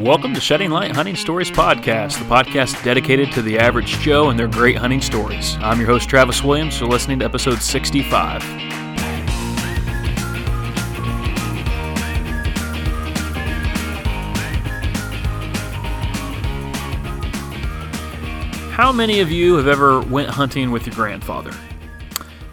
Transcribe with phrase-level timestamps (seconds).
[0.00, 4.38] Welcome to Shedding Light Hunting Stories Podcast, the podcast dedicated to the average Joe and
[4.38, 5.58] their great hunting stories.
[5.60, 6.80] I'm your host, Travis Williams.
[6.80, 8.42] You're listening to episode 65.
[18.72, 21.52] How many of you have ever went hunting with your grandfather?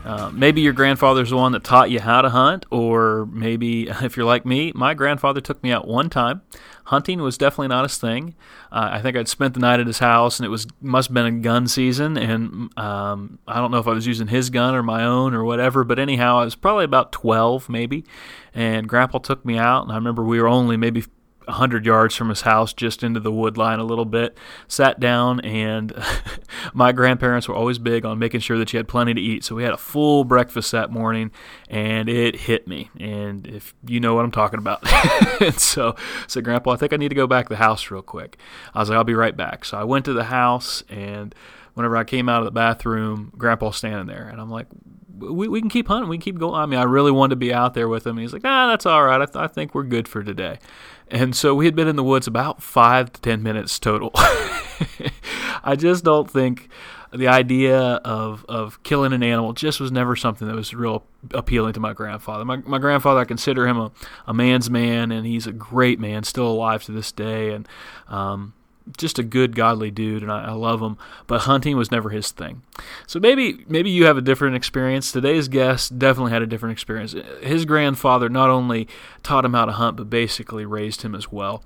[0.08, 4.16] Uh, maybe your grandfather's the one that taught you how to hunt, or maybe if
[4.16, 6.42] you're like me, my grandfather took me out one time.
[6.88, 8.34] Hunting was definitely not his thing.
[8.72, 11.14] Uh, I think I'd spent the night at his house, and it was must have
[11.14, 14.74] been a gun season, and um, I don't know if I was using his gun
[14.74, 15.84] or my own or whatever.
[15.84, 18.06] But anyhow, I was probably about 12 maybe,
[18.54, 21.04] and Grandpa took me out, and I remember we were only maybe
[21.48, 24.38] 100 yards from his house, just into the wood line a little bit.
[24.68, 25.94] Sat down, and
[26.74, 29.44] my grandparents were always big on making sure that you had plenty to eat.
[29.44, 31.32] So we had a full breakfast that morning,
[31.70, 32.90] and it hit me.
[33.00, 34.82] And if you know what I'm talking about.
[35.42, 37.90] and so I said, Grandpa, I think I need to go back to the house
[37.90, 38.38] real quick.
[38.74, 39.66] I was like, I'll be right back.
[39.66, 41.34] So I went to the house, and
[41.74, 44.28] whenever I came out of the bathroom, Grandpa's standing there.
[44.28, 44.68] And I'm like,
[45.20, 46.10] we, we can keep hunting.
[46.10, 46.56] We can keep going.
[46.56, 48.18] I mean, I really wanted to be out there with him.
[48.18, 49.22] He's like, ah, that's all right.
[49.22, 50.60] I, th- I think we're good for today.
[51.10, 54.12] And so we had been in the woods about five to ten minutes total.
[55.64, 56.70] I just don't think
[57.14, 61.74] the idea of, of killing an animal just was never something that was real appealing
[61.74, 62.44] to my grandfather.
[62.46, 63.92] My, my grandfather, I consider him a,
[64.28, 67.54] a man's man, and he's a great man, still alive to this day.
[67.54, 67.68] And
[68.08, 68.54] um,
[68.98, 72.32] just a good godly dude and I, I, love him but hunting was never his
[72.32, 72.62] thing.
[73.06, 75.12] So maybe maybe you have a different experience.
[75.12, 77.16] Today's guest definitely had a different experience.
[77.42, 78.88] His grandfather not only
[79.24, 81.64] taught him how to hunt but basically raised him as well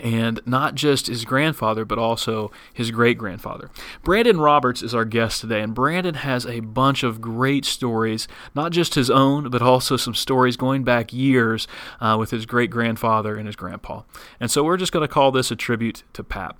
[0.00, 3.70] and not just his grandfather, but also his great grandfather.
[4.02, 8.72] Brandon Roberts is our guest today, and Brandon has a bunch of great stories, not
[8.72, 11.68] just his own, but also some stories going back years
[12.00, 14.02] uh, with his great grandfather and his grandpa.
[14.40, 16.58] And so we're just going to call this a tribute to Pap.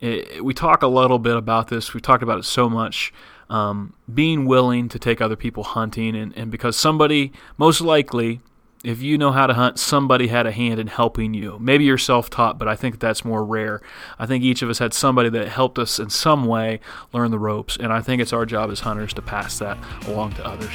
[0.00, 3.12] It, we talk a little bit about this, we've talked about it so much.
[3.50, 8.40] Um, being willing to take other people hunting, and, and because somebody, most likely,
[8.82, 11.58] if you know how to hunt, somebody had a hand in helping you.
[11.60, 13.82] Maybe you're self taught, but I think that's more rare.
[14.18, 16.80] I think each of us had somebody that helped us in some way
[17.12, 19.76] learn the ropes, and I think it's our job as hunters to pass that
[20.06, 20.72] along to others.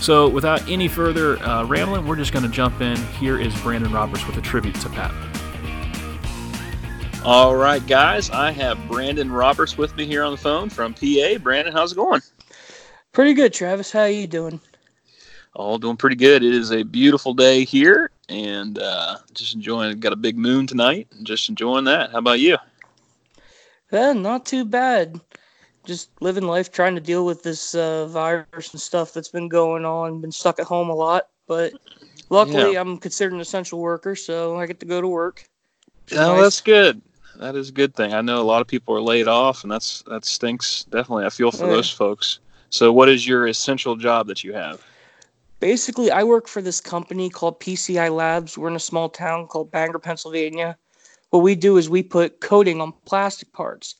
[0.00, 2.96] So, without any further uh, rambling, we're just going to jump in.
[3.18, 5.14] Here is Brandon Roberts with a tribute to Pap.
[7.24, 11.38] All right, guys, I have Brandon Roberts with me here on the phone from PA.
[11.40, 12.20] Brandon, how's it going?
[13.12, 13.90] Pretty good, Travis.
[13.90, 14.60] How are you doing?
[15.56, 16.44] All doing pretty good.
[16.44, 19.98] It is a beautiful day here, and uh, just enjoying.
[19.98, 22.12] Got a big moon tonight, and just enjoying that.
[22.12, 22.58] How about you?
[23.90, 25.20] Yeah, not too bad.
[25.84, 29.84] Just living life, trying to deal with this uh, virus and stuff that's been going
[29.84, 30.20] on.
[30.20, 31.72] Been stuck at home a lot, but
[32.28, 32.80] luckily yeah.
[32.80, 35.48] I'm considered an essential worker, so I get to go to work.
[36.10, 36.42] Yeah, nice.
[36.42, 37.00] that's good.
[37.36, 38.14] That is a good thing.
[38.14, 40.84] I know a lot of people are laid off, and that's that stinks.
[40.84, 41.72] Definitely, I feel for yeah.
[41.72, 42.40] those folks.
[42.70, 44.84] So, what is your essential job that you have?
[45.60, 48.56] Basically, I work for this company called PCI Labs.
[48.56, 50.76] We're in a small town called Bangor, Pennsylvania.
[51.30, 53.96] What we do is we put coating on plastic parts.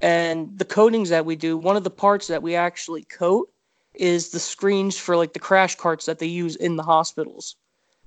[0.00, 3.50] And the coatings that we do, one of the parts that we actually coat
[3.94, 7.56] is the screens for like the crash carts that they use in the hospitals.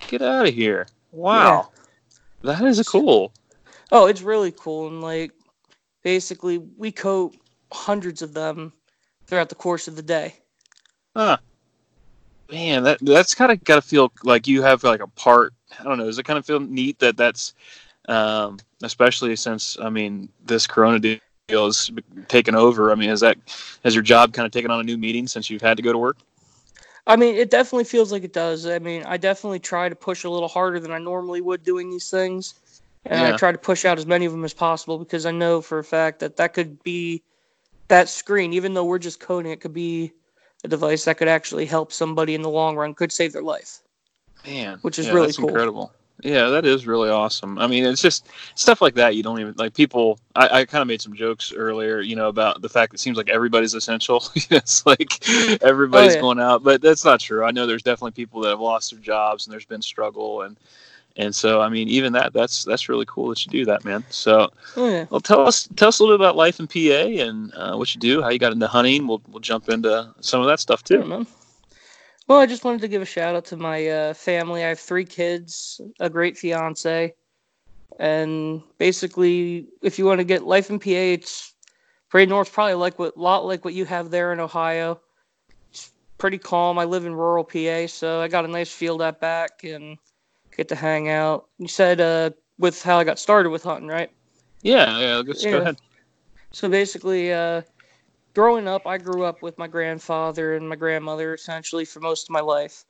[0.07, 0.87] Get out of here.
[1.11, 1.69] Wow.
[2.43, 2.53] Yeah.
[2.53, 3.31] That is cool.
[3.91, 4.87] Oh, it's really cool.
[4.87, 5.31] And like
[6.03, 7.35] basically, we coat
[7.71, 8.73] hundreds of them
[9.27, 10.35] throughout the course of the day.
[11.15, 11.37] Huh
[12.51, 15.53] man, that that's kind of got to feel like you have like a part.
[15.79, 16.05] I don't know.
[16.05, 17.53] Does it kind of feel neat that that's,
[18.07, 21.91] um, especially since I mean this Corona deal is
[22.27, 22.91] taken over.
[22.91, 23.37] I mean, is that
[23.83, 25.91] has your job kind of taken on a new meaning since you've had to go
[25.91, 26.17] to work?
[27.05, 28.65] I mean, it definitely feels like it does.
[28.65, 31.89] I mean, I definitely try to push a little harder than I normally would doing
[31.89, 32.55] these things,
[33.05, 33.33] and yeah.
[33.33, 35.79] I try to push out as many of them as possible because I know for
[35.79, 37.21] a fact that that could be
[37.89, 40.13] that screen, even though we're just coding, it could be
[40.63, 43.81] a device that could actually help somebody in the long run, could save their life.
[44.45, 45.47] Man, which is yeah, really cool.
[45.47, 45.93] incredible.
[46.21, 47.57] Yeah, that is really awesome.
[47.57, 49.15] I mean, it's just stuff like that.
[49.15, 50.19] You don't even like people.
[50.35, 53.03] I, I kind of made some jokes earlier, you know, about the fact that it
[53.03, 54.23] seems like everybody's essential.
[54.35, 55.27] it's like
[55.61, 56.21] everybody's oh, yeah.
[56.21, 57.43] going out, but that's not true.
[57.43, 60.57] I know there's definitely people that have lost their jobs and there's been struggle and
[61.15, 64.03] and so I mean even that that's that's really cool that you do that man.
[64.09, 65.05] So oh, yeah.
[65.09, 67.93] well tell us tell us a little bit about life in PA and uh, what
[67.93, 69.07] you do how you got into hunting.
[69.07, 71.03] We'll we'll jump into some of that stuff too.
[71.03, 71.27] Man.
[72.27, 74.63] well I just wanted to give a shout out to my uh, family.
[74.63, 77.13] I have three kids a great fiance
[77.99, 81.53] and basically if you want to get life in PA it's
[82.09, 84.99] pretty north probably like what lot like what you have there in Ohio.
[85.69, 86.79] It's pretty calm.
[86.79, 89.97] I live in rural PA so I got a nice field at back and
[90.55, 91.47] get to hang out.
[91.57, 94.11] You said uh, with how I got started with hunting, right?
[94.61, 95.21] Yeah, yeah.
[95.25, 95.51] Just yeah.
[95.51, 95.77] go ahead.
[96.51, 97.61] So basically, uh,
[98.33, 102.29] growing up, I grew up with my grandfather and my grandmother essentially for most of
[102.31, 102.85] my life.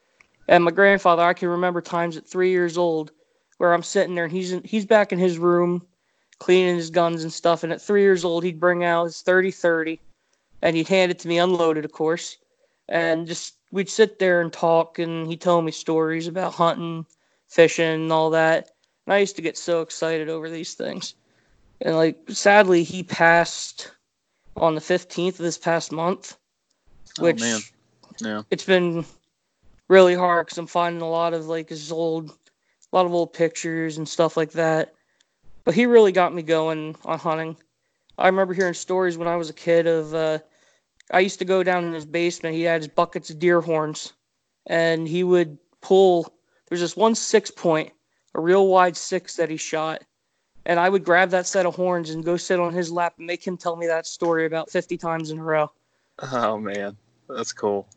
[0.47, 3.11] And my grandfather, I can remember times at three years old
[3.57, 5.85] where I'm sitting there and he's in, he's back in his room
[6.39, 7.63] cleaning his guns and stuff.
[7.63, 9.99] And at three years old, he'd bring out his 30 30
[10.61, 12.37] and he'd hand it to me unloaded, of course.
[12.89, 17.05] And just we'd sit there and talk, and he'd tell me stories about hunting,
[17.53, 18.71] fishing, and all that.
[19.05, 21.15] And I used to get so excited over these things.
[21.81, 23.91] And like, sadly, he passed
[24.55, 26.37] on the 15th of this past month,
[27.19, 27.59] oh, which oh,
[28.21, 28.41] yeah.
[28.49, 29.05] it's been
[29.89, 33.33] really hard because I'm finding a lot of like his old, a lot of old
[33.33, 34.93] pictures and stuff like that.
[35.65, 37.57] But he really got me going on hunting.
[38.17, 40.39] I remember hearing stories when I was a kid of uh,
[41.11, 42.55] I used to go down in his basement.
[42.55, 44.13] He had his buckets of deer horns,
[44.67, 46.33] and he would pull.
[46.73, 47.91] There's this one six point,
[48.33, 50.01] a real wide six that he shot,
[50.65, 53.27] and I would grab that set of horns and go sit on his lap and
[53.27, 55.71] make him tell me that story about 50 times in a row.
[56.31, 56.97] Oh man,
[57.29, 57.87] that's cool.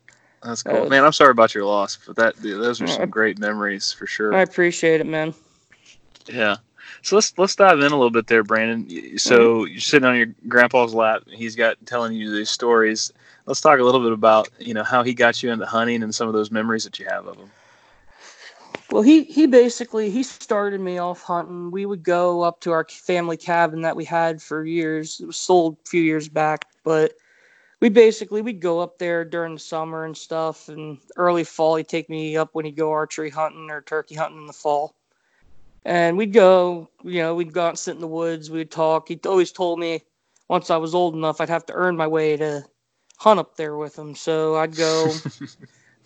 [0.43, 1.07] That's cool, uh, man.
[1.07, 4.35] I'm sorry about your loss, but that those are some great memories for sure.
[4.35, 5.33] I appreciate it, man.
[6.27, 6.57] Yeah.
[7.01, 9.19] So let's let's dive in a little bit there, Brandon.
[9.19, 9.73] So mm-hmm.
[9.73, 11.23] you're sitting on your grandpa's lap.
[11.31, 13.11] He's got telling you these stories.
[13.47, 16.15] Let's talk a little bit about you know how he got you into hunting and
[16.15, 17.51] some of those memories that you have of him.
[18.91, 21.71] Well, he he basically he started me off hunting.
[21.71, 25.21] We would go up to our family cabin that we had for years.
[25.21, 27.13] It was sold a few years back, but
[27.81, 30.69] we basically we'd go up there during the summer and stuff.
[30.69, 34.41] And early fall, he'd take me up when he'd go archery hunting or turkey hunting
[34.41, 34.95] in the fall.
[35.85, 38.51] And we'd go, you know, we'd go out and sit in the woods.
[38.51, 39.09] We'd talk.
[39.09, 40.03] He always told me
[40.49, 42.65] once I was old enough, I'd have to earn my way to
[43.19, 44.15] hunt up there with him.
[44.15, 45.13] So I'd go.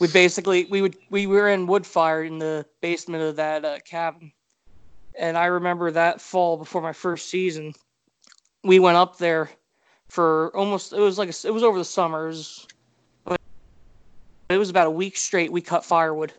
[0.01, 3.79] we basically we would we were in wood fire in the basement of that uh,
[3.85, 4.33] cabin,
[5.17, 7.75] and I remember that fall before my first season,
[8.65, 9.51] we went up there
[10.09, 12.67] for almost it was like a, it was over the summers
[13.25, 13.39] but
[14.49, 15.53] it was about a week straight.
[15.53, 16.33] We cut firewood,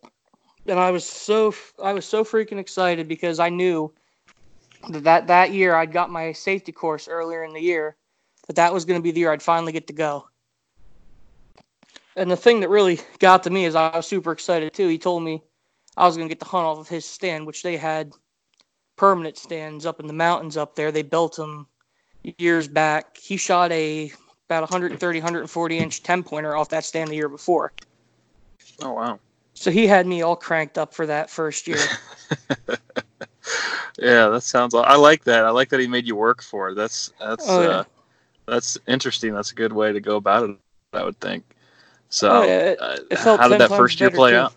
[0.65, 3.93] and I was so I was so freaking excited because I knew
[4.89, 7.95] that that, that year I'd got my safety course earlier in the year
[8.47, 10.25] that that was going to be the year I'd finally get to go
[12.15, 14.87] and the thing that really got to me is I was super excited too.
[14.87, 15.43] He told me
[15.97, 18.13] I was going to get the hunt off of his stand, which they had
[18.95, 20.91] permanent stands up in the mountains up there.
[20.91, 21.67] They built them
[22.37, 23.17] years back.
[23.17, 24.11] He shot a
[24.47, 27.71] about 130, 140 inch 10 pointer off that stand the year before.
[28.81, 29.19] Oh, wow.
[29.53, 31.77] So he had me all cranked up for that first year.
[33.97, 34.73] yeah, that sounds.
[34.73, 35.45] I like that.
[35.45, 36.75] I like that he made you work for it.
[36.75, 37.67] That's that's oh, yeah.
[37.69, 37.83] uh,
[38.47, 39.33] that's interesting.
[39.33, 40.57] That's a good way to go about it.
[40.93, 41.43] I would think.
[42.11, 44.37] So, oh, yeah, it, uh, it how did that first year play too.
[44.37, 44.53] out?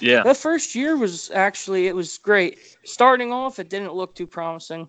[0.00, 2.58] Yeah, that first year was actually it was great.
[2.84, 4.88] Starting off, it didn't look too promising,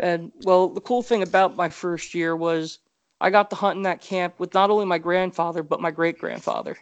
[0.00, 2.80] and well, the cool thing about my first year was
[3.20, 6.18] I got to hunt in that camp with not only my grandfather but my great
[6.18, 6.76] grandfather.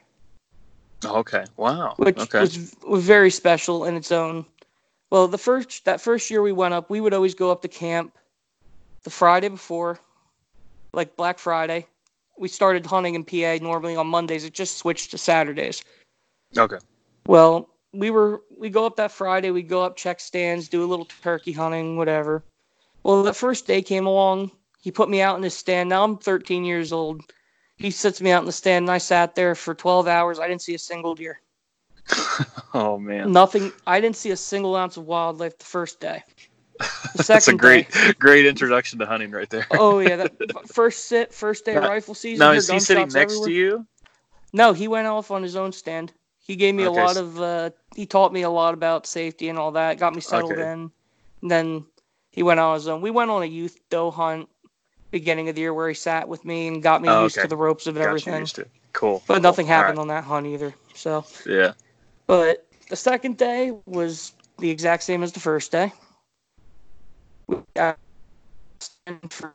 [1.05, 1.45] Okay.
[1.59, 1.95] Wow.
[1.99, 2.41] Which okay.
[2.41, 4.47] was, was very special in its own.
[5.11, 7.69] Well, the first that first year we went up, we would always go up to
[7.69, 8.17] camp
[9.03, 10.01] the Friday before,
[10.95, 11.87] like Black Friday,
[12.39, 14.45] we started hunting in PA normally on Mondays.
[14.45, 15.83] It just switched to Saturdays.
[16.57, 16.79] Okay.
[17.27, 19.51] Well, we were we go up that Friday.
[19.51, 22.45] We go up, check stands, do a little turkey hunting, whatever.
[23.03, 24.51] Well, the first day came along.
[24.81, 25.89] He put me out in his stand.
[25.89, 27.23] Now I'm 13 years old.
[27.77, 30.39] He sits me out in the stand, and I sat there for 12 hours.
[30.39, 31.41] I didn't see a single deer.
[32.75, 33.33] oh man.
[33.33, 33.73] Nothing.
[33.87, 36.23] I didn't see a single ounce of wildlife the first day.
[37.27, 39.67] That's a great, day, great introduction to hunting right there.
[39.73, 42.41] oh yeah, that first sit, first day of rifle season.
[42.41, 43.49] Now is he sitting next everywhere.
[43.49, 43.87] to you?
[44.53, 46.13] No, he went off on his own stand.
[46.39, 47.01] He gave me okay.
[47.01, 47.41] a lot of.
[47.41, 49.99] Uh, he taught me a lot about safety and all that.
[49.99, 50.63] Got me settled okay.
[50.63, 50.91] in.
[51.43, 51.85] And then
[52.31, 53.01] he went on his own.
[53.01, 54.49] We went on a youth doe hunt
[55.11, 57.45] beginning of the year where he sat with me and got me oh, used okay.
[57.45, 58.47] to the ropes of everything.
[58.93, 59.23] Cool.
[59.27, 59.43] But cool.
[59.43, 60.03] nothing happened right.
[60.03, 60.75] on that hunt either.
[60.95, 61.73] So yeah.
[62.27, 65.93] But the second day was the exact same as the first day
[69.31, 69.55] for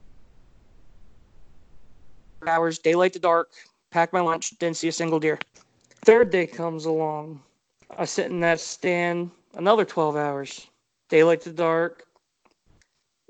[2.47, 3.49] hours, daylight to dark,
[3.91, 5.39] pack my lunch, didn't see a single deer.
[6.05, 7.41] Third day comes along.
[7.97, 10.67] I sit in that stand another 12 hours,
[11.09, 12.05] daylight to dark.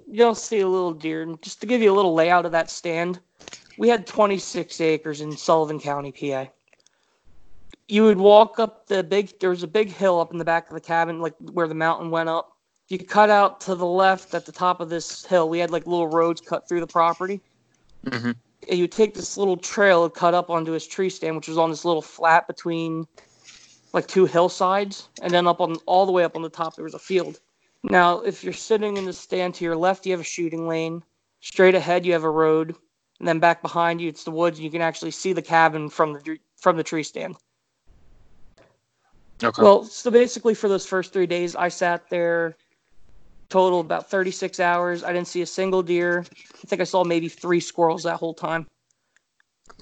[0.08, 1.24] You'll see a little deer.
[1.24, 3.20] And just to give you a little layout of that stand,
[3.78, 6.48] we had 26 acres in Sullivan County, PA.
[7.88, 10.68] You would walk up the big, there was a big hill up in the back
[10.70, 12.51] of the cabin, like where the mountain went up
[12.92, 15.88] you cut out to the left at the top of this hill, we had like
[15.88, 17.42] little roads cut through the property.
[18.06, 18.32] Mm-hmm.
[18.70, 21.58] And you take this little trail and cut up onto his tree stand, which was
[21.58, 23.08] on this little flat between
[23.94, 26.84] like two hillsides, and then up on all the way up on the top there
[26.84, 27.40] was a field.
[27.84, 31.04] Now, if you're sitting in the stand to your left, you have a shooting lane.
[31.40, 32.76] Straight ahead, you have a road,
[33.20, 34.60] and then back behind you, it's the woods.
[34.60, 37.36] And you can actually see the cabin from the from the tree stand.
[39.44, 39.62] Okay.
[39.62, 42.56] Well, so basically, for those first three days, I sat there
[43.52, 45.04] total about 36 hours.
[45.04, 46.26] I didn't see a single deer.
[46.64, 48.66] I think I saw maybe three squirrels that whole time.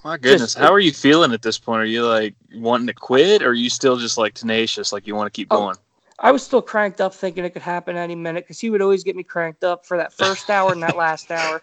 [0.03, 1.81] My goodness, just, how are you feeling at this point?
[1.81, 5.15] Are you like wanting to quit, or are you still just like tenacious, like you
[5.15, 5.75] want to keep oh, going?
[6.19, 9.03] I was still cranked up, thinking it could happen any minute because he would always
[9.03, 11.61] get me cranked up for that first hour and that last hour.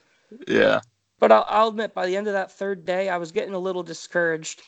[0.48, 0.80] Yeah.
[1.18, 3.58] But I'll, I'll, admit, by the end of that third day, I was getting a
[3.58, 4.62] little discouraged.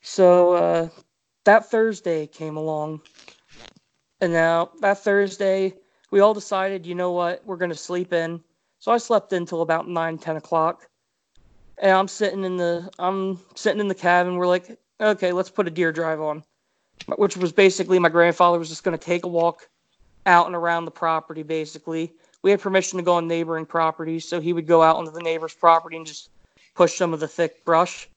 [0.00, 0.88] So uh,
[1.44, 3.02] that Thursday came along,
[4.20, 5.74] and now that Thursday,
[6.10, 8.40] we all decided, you know what, we're going to sleep in.
[8.78, 10.90] So I slept until about nine, ten o'clock
[11.80, 14.36] and I'm sitting in the I'm sitting in the cabin.
[14.36, 16.44] We're like, okay, let's put a deer drive on,
[17.16, 19.68] which was basically my grandfather was just going to take a walk
[20.26, 21.42] out and around the property.
[21.42, 22.12] Basically,
[22.42, 25.22] we had permission to go on neighboring properties, so he would go out onto the
[25.22, 26.30] neighbor's property and just
[26.74, 28.08] push some of the thick brush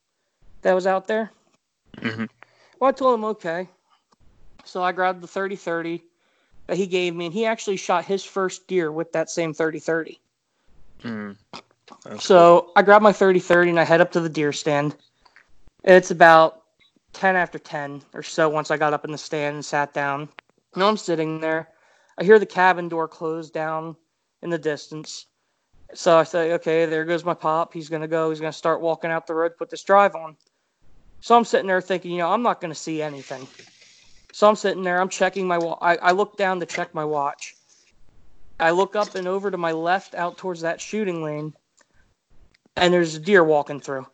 [0.62, 1.32] that was out there.
[1.98, 2.26] Mm-hmm.
[2.80, 3.70] Well, I told him okay,
[4.66, 6.02] so I grabbed the 30-30
[6.68, 10.18] that he gave me, and he actually shot his first deer with that same 30-30.
[11.04, 11.36] Mm.
[12.20, 12.72] So cool.
[12.76, 14.96] I grab my 30 30 and I head up to the deer stand.
[15.84, 16.64] It's about
[17.14, 20.30] 10 after 10 or so once I got up in the stand and sat down.
[20.76, 21.70] Now I'm sitting there.
[22.18, 23.96] I hear the cabin door close down
[24.42, 25.28] in the distance.
[25.94, 27.74] So I say, okay, there goes my pop.
[27.74, 28.30] He's going to go.
[28.30, 30.36] He's going to start walking out the road, put this drive on.
[31.22, 33.48] So I'm sitting there thinking, you know, I'm not going to see anything.
[34.34, 35.00] So I'm sitting there.
[35.00, 35.78] I'm checking my watch.
[35.82, 37.56] I, I look down to check my watch.
[38.60, 41.54] I look up and over to my left out towards that shooting lane
[42.76, 44.06] and there's a deer walking through.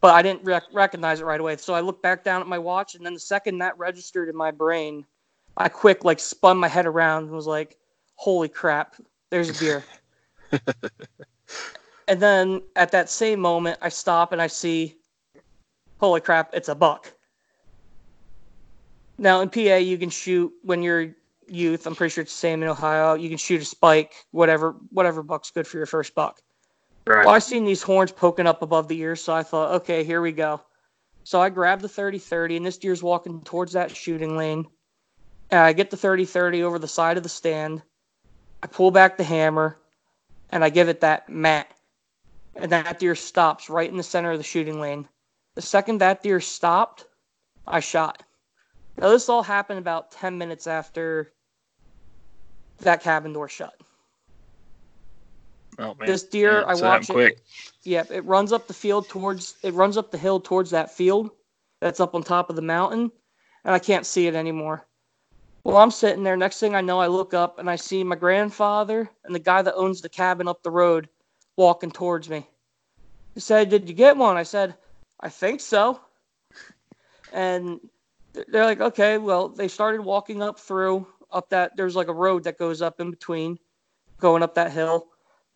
[0.00, 1.56] But I didn't rec- recognize it right away.
[1.56, 4.36] So I look back down at my watch, and then the second that registered in
[4.36, 5.06] my brain,
[5.56, 7.78] I quick like spun my head around and was like,
[8.16, 8.96] "Holy crap!
[9.30, 9.84] There's a deer."
[12.08, 14.96] and then at that same moment, I stop and I see,
[16.00, 16.50] "Holy crap!
[16.52, 17.12] It's a buck."
[19.22, 21.14] Now in PA, you can shoot when you're
[21.46, 21.86] youth.
[21.86, 23.14] I'm pretty sure it's the same in Ohio.
[23.14, 26.42] You can shoot a spike, whatever whatever buck's good for your first buck.
[27.06, 27.24] Right.
[27.24, 30.20] Well, I seen these horns poking up above the ears, so I thought, okay, here
[30.20, 30.60] we go.
[31.22, 34.66] So I grabbed the 30-30, and this deer's walking towards that shooting lane.
[35.50, 37.80] And I get the 30-30 over the side of the stand.
[38.62, 39.78] I pull back the hammer,
[40.50, 41.68] and I give it that mat.
[42.56, 45.08] And that deer stops right in the center of the shooting lane.
[45.54, 47.06] The second that deer stopped,
[47.68, 48.24] I shot.
[48.98, 51.32] Now this all happened about 10 minutes after
[52.80, 53.74] that cabin door shut.
[55.78, 56.06] Oh, man.
[56.06, 57.12] This deer, yeah, I watch it.
[57.12, 57.42] Quick.
[57.84, 59.56] Yep, yeah, it runs up the field towards.
[59.62, 61.30] It runs up the hill towards that field
[61.80, 63.10] that's up on top of the mountain,
[63.64, 64.86] and I can't see it anymore.
[65.64, 66.36] Well, I'm sitting there.
[66.36, 69.62] Next thing I know, I look up and I see my grandfather and the guy
[69.62, 71.08] that owns the cabin up the road
[71.56, 72.46] walking towards me.
[73.34, 74.74] He said, "Did you get one?" I said,
[75.20, 76.00] "I think so."
[77.32, 77.80] And
[78.34, 81.72] they're like, "Okay." Well, they started walking up through up that.
[81.76, 83.58] There's like a road that goes up in between,
[84.20, 85.06] going up that hill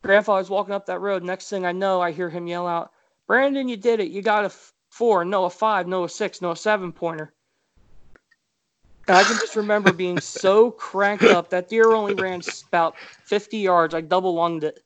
[0.05, 1.25] Grandpa was walking up that road.
[1.25, 2.93] Next thing I know, I hear him yell out,
[3.27, 4.11] Brandon, you did it.
[4.11, 4.53] You got a
[4.91, 7.35] four, no a five, no a six, no a seven pointer.
[9.09, 11.51] And I can just remember being so cranked up.
[11.51, 13.95] That deer only ran about 50 yards.
[13.95, 14.81] I double lunged it.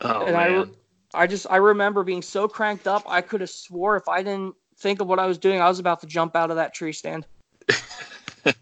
[0.00, 0.74] Oh, and man.
[1.14, 4.22] I, I just, I remember being so cranked up, I could have swore if I
[4.22, 6.74] didn't think of what I was doing, I was about to jump out of that
[6.74, 7.24] tree stand.
[8.44, 8.54] man,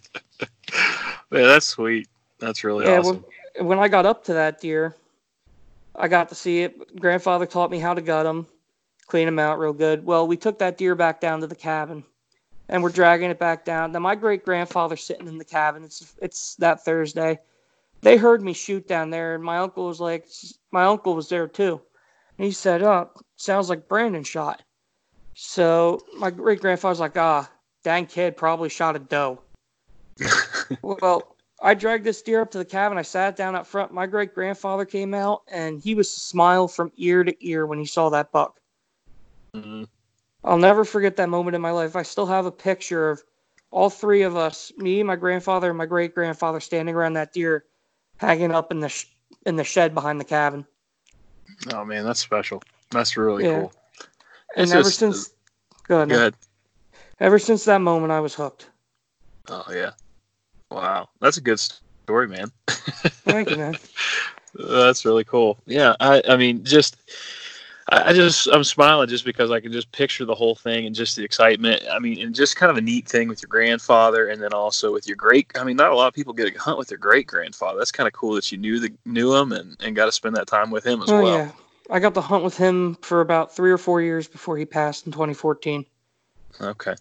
[1.31, 2.09] that's sweet.
[2.39, 3.25] That's really yeah, awesome.
[3.59, 4.95] Well, when I got up to that deer,
[5.97, 7.01] I got to see it.
[7.01, 8.47] Grandfather taught me how to gut them,
[9.07, 10.05] clean them out real good.
[10.05, 12.05] Well, we took that deer back down to the cabin,
[12.69, 13.93] and we're dragging it back down.
[13.93, 15.85] Now my great grandfather's sitting in the cabin.
[15.85, 17.39] It's it's that Thursday.
[18.03, 20.27] They heard me shoot down there, and my uncle was like,
[20.71, 21.81] my uncle was there too,
[22.39, 24.63] and he said, "Oh, sounds like Brandon shot."
[25.43, 27.51] So my great grandfather's like, "Ah,
[27.83, 29.41] dang kid, probably shot a doe."
[30.83, 32.99] well, I dragged this deer up to the cabin.
[32.99, 33.91] I sat down up front.
[33.91, 37.87] My great grandfather came out, and he was smile from ear to ear when he
[37.87, 38.61] saw that buck.
[39.55, 39.85] Mm-hmm.
[40.45, 41.97] I'll never forget that moment in my life.
[41.97, 43.23] I still have a picture of
[43.71, 47.65] all three of us, me, my grandfather, and my great grandfather, standing around that deer,
[48.19, 49.07] hanging up in the sh-
[49.47, 50.67] in the shed behind the cabin.
[51.73, 52.63] Oh man, that's special.
[52.91, 53.61] That's really yeah.
[53.61, 53.73] cool.
[54.57, 56.35] And it's ever just, since, uh, go ahead, go ahead.
[57.21, 58.69] Ever since that moment, I was hooked.
[59.49, 59.91] Oh yeah.
[60.71, 62.51] Wow, that's a good story, man.
[62.69, 63.77] Thank you, man.
[64.55, 65.59] that's really cool.
[65.67, 66.97] Yeah, I, I mean, just
[67.93, 71.17] I just I'm smiling just because I can just picture the whole thing and just
[71.17, 71.83] the excitement.
[71.91, 74.93] I mean, and just kind of a neat thing with your grandfather, and then also
[74.93, 75.51] with your great.
[75.59, 77.79] I mean, not a lot of people get to hunt with their great grandfather.
[77.79, 80.37] That's kind of cool that you knew the knew him and and got to spend
[80.37, 81.39] that time with him as oh, well.
[81.39, 81.51] Yeah,
[81.91, 85.07] I got to hunt with him for about three or four years before he passed
[85.07, 85.85] in 2014.
[86.61, 86.95] Okay,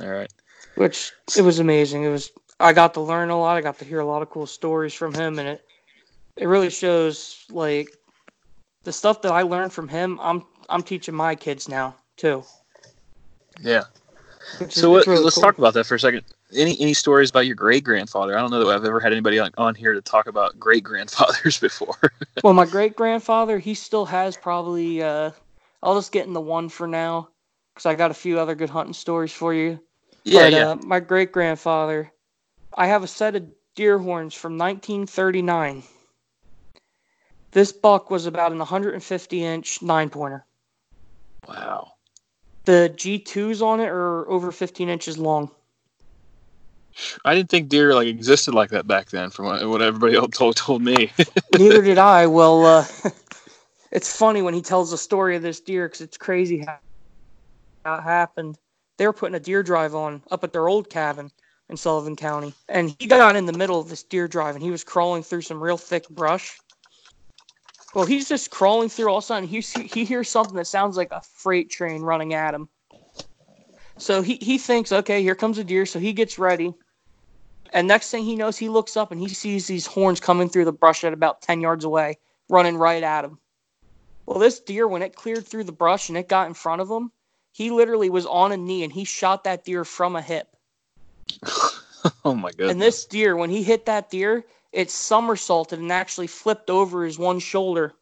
[0.00, 0.32] all right.
[0.74, 2.04] Which it was amazing.
[2.04, 2.30] It was
[2.60, 3.56] I got to learn a lot.
[3.56, 5.64] I got to hear a lot of cool stories from him, and it
[6.36, 7.88] it really shows like
[8.84, 10.18] the stuff that I learned from him.
[10.20, 12.44] I'm I'm teaching my kids now too.
[13.60, 13.84] Yeah.
[14.58, 15.42] Which so is, what, really let's cool.
[15.42, 16.24] talk about that for a second.
[16.54, 18.36] Any any stories about your great grandfather?
[18.36, 20.82] I don't know that I've ever had anybody on, on here to talk about great
[20.82, 21.98] grandfathers before.
[22.42, 25.02] well, my great grandfather, he still has probably.
[25.02, 25.30] Uh,
[25.82, 27.28] I'll just get in the one for now
[27.74, 29.78] because I got a few other good hunting stories for you.
[30.24, 30.68] Yeah, but, yeah.
[30.70, 32.12] Uh, my great grandfather,
[32.74, 35.82] I have a set of deer horns from 1939.
[37.52, 40.44] This buck was about an 150 inch nine pointer.
[41.46, 41.92] Wow.
[42.64, 45.50] The G2s on it are over 15 inches long.
[47.24, 50.36] I didn't think deer like existed like that back then, from what, what everybody else
[50.36, 51.10] told told me.
[51.56, 52.26] Neither did I.
[52.38, 52.84] Well, uh,
[53.92, 56.78] it's funny when he tells the story of this deer because it's crazy how,
[57.84, 58.58] how it happened.
[58.96, 61.30] They were putting a deer drive on up at their old cabin
[61.68, 64.70] in Sullivan County, and he got in the middle of this deer drive, and he
[64.70, 66.58] was crawling through some real thick brush
[67.94, 69.08] well, he's just crawling through.
[69.08, 72.34] All of a sudden, he he hears something that sounds like a freight train running
[72.34, 72.68] at him.
[73.98, 75.84] So he he thinks, okay, here comes a deer.
[75.84, 76.72] So he gets ready,
[77.72, 80.64] and next thing he knows, he looks up and he sees these horns coming through
[80.64, 83.38] the brush at about ten yards away, running right at him.
[84.26, 86.90] Well, this deer, when it cleared through the brush and it got in front of
[86.90, 87.10] him,
[87.52, 90.54] he literally was on a knee and he shot that deer from a hip.
[92.24, 92.70] oh my god!
[92.70, 97.18] And this deer, when he hit that deer, it somersaulted and actually flipped over his
[97.18, 97.94] one shoulder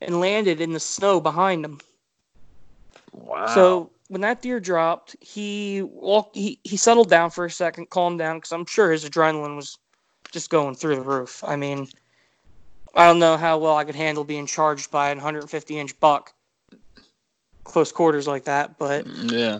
[0.00, 1.80] and landed in the snow behind him.
[3.12, 3.46] Wow.
[3.46, 8.20] So when that deer dropped, he walked he, he settled down for a second, calmed
[8.20, 9.76] down because I'm sure his adrenaline was
[10.30, 11.42] just going through the roof.
[11.44, 11.88] I mean,
[12.94, 16.32] I don't know how well I could handle being charged by a 150 inch buck
[17.64, 19.58] close quarters like that, but yeah.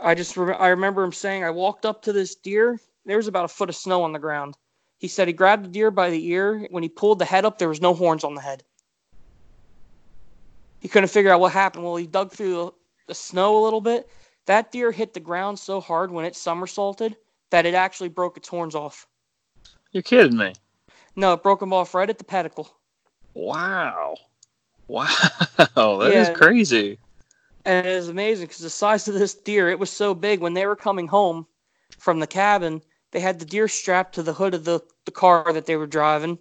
[0.00, 2.80] I just re- I remember him saying I walked up to this deer.
[3.06, 4.56] There was about a foot of snow on the ground.
[4.98, 6.66] He said he grabbed the deer by the ear.
[6.70, 8.64] When he pulled the head up, there was no horns on the head.
[10.80, 11.84] He couldn't figure out what happened.
[11.84, 12.74] Well, he dug through
[13.06, 14.08] the snow a little bit.
[14.46, 17.16] That deer hit the ground so hard when it somersaulted
[17.50, 19.06] that it actually broke its horns off.
[19.92, 20.54] You're kidding me.
[21.16, 22.76] No, it broke them off right at the pedicle.
[23.34, 24.16] Wow.
[24.88, 25.06] Wow.
[25.56, 26.30] That yeah.
[26.30, 26.98] is crazy.
[27.64, 30.54] And it is amazing because the size of this deer, it was so big when
[30.54, 31.46] they were coming home
[31.98, 35.52] from the cabin, they had the deer strapped to the hood of the the car
[35.52, 36.38] that they were driving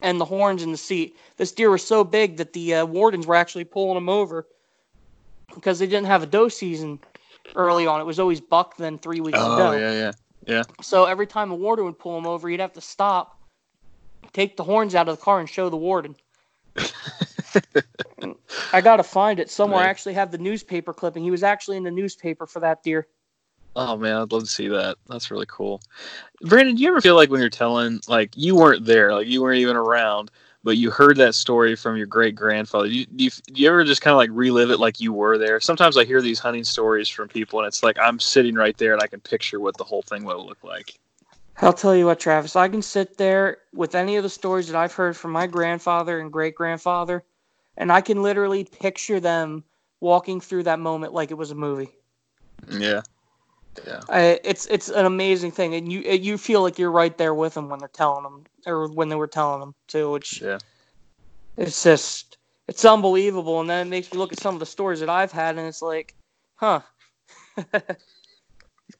[0.00, 1.16] and the horns in the seat.
[1.36, 4.46] This deer was so big that the uh, wardens were actually pulling him over
[5.56, 7.00] because they didn't have a doe season
[7.56, 8.00] early on.
[8.00, 9.72] It was always buck, then three weeks oh, ago.
[9.72, 10.12] yeah, yeah,
[10.46, 10.62] yeah.
[10.80, 13.40] So every time a warden would pull him over, he'd have to stop,
[14.32, 16.14] take the horns out of the car, and show the warden.
[18.72, 19.80] I gotta find it somewhere.
[19.80, 19.86] Right.
[19.86, 21.24] I actually have the newspaper clipping.
[21.24, 23.08] He was actually in the newspaper for that deer.
[23.74, 24.96] Oh man, I'd love to see that.
[25.08, 25.80] That's really cool.
[26.42, 29.42] Brandon, do you ever feel like when you're telling, like you weren't there, like you
[29.42, 30.30] weren't even around,
[30.66, 32.88] but you heard that story from your great grandfather?
[32.88, 35.12] Do you, do you, do you ever just kind of like relive it like you
[35.12, 35.60] were there?
[35.60, 38.92] Sometimes I hear these hunting stories from people, and it's like I'm sitting right there
[38.92, 40.98] and I can picture what the whole thing would look like.
[41.62, 42.56] I'll tell you what, Travis.
[42.56, 46.18] I can sit there with any of the stories that I've heard from my grandfather
[46.18, 47.22] and great grandfather,
[47.76, 49.62] and I can literally picture them
[50.00, 51.90] walking through that moment like it was a movie.
[52.68, 53.02] Yeah.
[53.86, 57.34] Yeah, I, it's it's an amazing thing, and you you feel like you're right there
[57.34, 60.10] with them when they're telling them, or when they were telling them too.
[60.10, 60.58] Which yeah,
[61.56, 65.00] it's just it's unbelievable, and then it makes me look at some of the stories
[65.00, 66.14] that I've had, and it's like,
[66.56, 66.80] huh.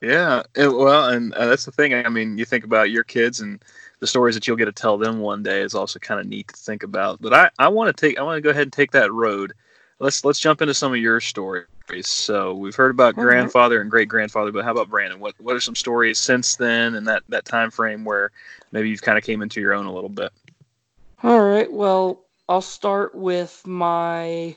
[0.01, 1.95] yeah, it, well, and uh, that's the thing.
[1.95, 3.63] I mean, you think about your kids and
[4.01, 6.49] the stories that you'll get to tell them one day is also kind of neat
[6.49, 7.21] to think about.
[7.21, 9.55] But I, I want to take I want to go ahead and take that road.
[9.99, 11.67] Let's let's jump into some of your stories.
[12.03, 13.23] So we've heard about mm-hmm.
[13.23, 15.21] grandfather and great grandfather, but how about Brandon?
[15.21, 18.31] What what are some stories since then and that that time frame where
[18.73, 20.33] maybe you've kind of came into your own a little bit?
[21.23, 21.73] All right.
[21.73, 24.55] Well, I'll start with my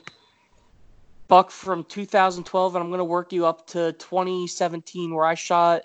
[1.28, 5.84] buck from 2012, and I'm going to work you up to 2017, where I shot.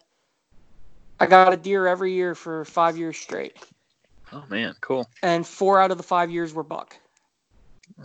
[1.20, 3.58] I got a deer every year for five years straight.
[4.34, 5.08] Oh man, cool.
[5.24, 6.98] And four out of the five years were buck.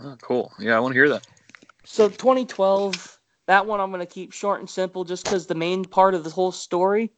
[0.01, 0.53] Oh, cool.
[0.59, 1.27] Yeah, I want to hear that.
[1.83, 5.83] So 2012, that one I'm going to keep short and simple just because the main
[5.85, 7.11] part of the whole story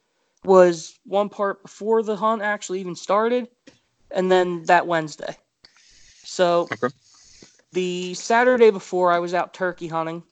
[0.45, 3.47] was one part before the hunt actually even started,
[4.11, 5.35] and then that Wednesday.
[6.23, 6.93] So, okay.
[7.71, 10.23] the Saturday before, I was out turkey hunting.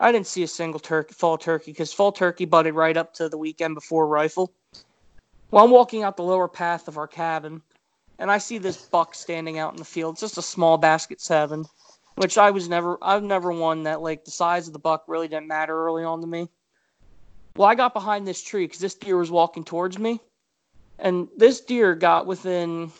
[0.00, 3.28] I didn't see a single turkey, fall turkey because fall turkey butted right up to
[3.28, 4.52] the weekend before rifle.
[5.50, 7.62] Well, I'm walking out the lower path of our cabin,
[8.18, 10.18] and I see this buck standing out in the field.
[10.18, 11.64] Just a small basket seven,
[12.18, 15.28] which I was never, I've never one that like the size of the buck really
[15.28, 16.48] didn't matter early on to me.
[17.56, 20.20] Well, I got behind this tree because this deer was walking towards me,
[20.98, 22.92] and this deer got within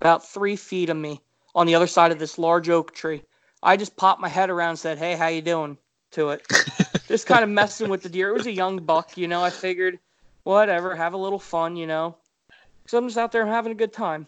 [0.00, 1.20] about three feet of me
[1.54, 3.22] on the other side of this large oak tree.
[3.62, 5.78] I just popped my head around and said, "Hey, how you doing?"
[6.12, 6.46] to it,
[7.08, 8.30] just kind of messing with the deer.
[8.30, 9.42] It was a young buck, you know.
[9.42, 9.98] I figured,
[10.44, 12.16] whatever, have a little fun, you know.
[12.86, 14.26] So I'm just out there having a good time.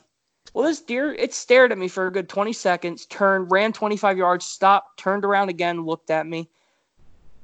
[0.53, 4.19] Well, this deer, it stared at me for a good 20 seconds, turned, ran 25
[4.19, 6.49] yards, stopped, turned around again, looked at me.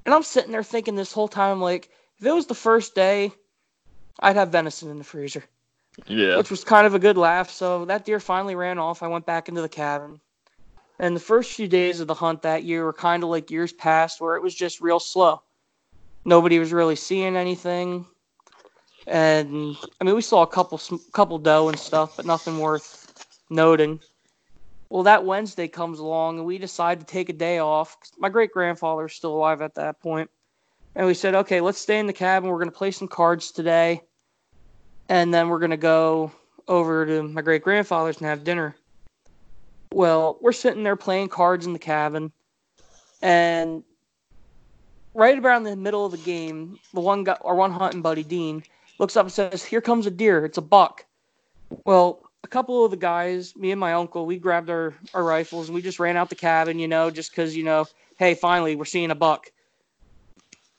[0.05, 3.33] And I'm sitting there thinking this whole time, like, if it was the first day,
[4.21, 5.45] I'd have venison in the freezer.
[6.07, 6.37] Yeah.
[6.37, 7.51] Which was kind of a good laugh.
[7.51, 9.03] So that deer finally ran off.
[9.03, 10.21] I went back into the cabin.
[10.99, 13.73] And the first few days of the hunt that year were kind of like years
[13.73, 15.42] past where it was just real slow.
[16.25, 18.07] Nobody was really seeing anything.
[19.07, 20.81] And I mean, we saw a couple
[21.12, 23.14] couple doe and stuff, but nothing worth
[23.51, 24.01] noting.
[24.88, 27.97] Well, that Wednesday comes along, and we decide to take a day off.
[28.19, 30.31] My great grandfather is still alive at that point,
[30.95, 32.51] and we said, okay, let's stay in the cabin.
[32.51, 34.03] We're going to play some cards today,
[35.09, 36.31] and then we're going to go
[36.69, 38.77] over to my great grandfather's and have dinner.
[39.92, 42.33] Well, we're sitting there playing cards in the cabin,
[43.23, 43.83] and
[45.14, 48.62] right around the middle of the game, the one guy, our one hunting buddy Dean,
[48.98, 50.44] looks up and says, "Here comes a deer.
[50.44, 51.04] It's a buck."
[51.85, 55.68] Well, a couple of the guys, me and my uncle, we grabbed our, our rifles
[55.68, 57.87] and we just ran out the cabin, you know, just because, you know,
[58.18, 59.50] hey, finally we're seeing a buck.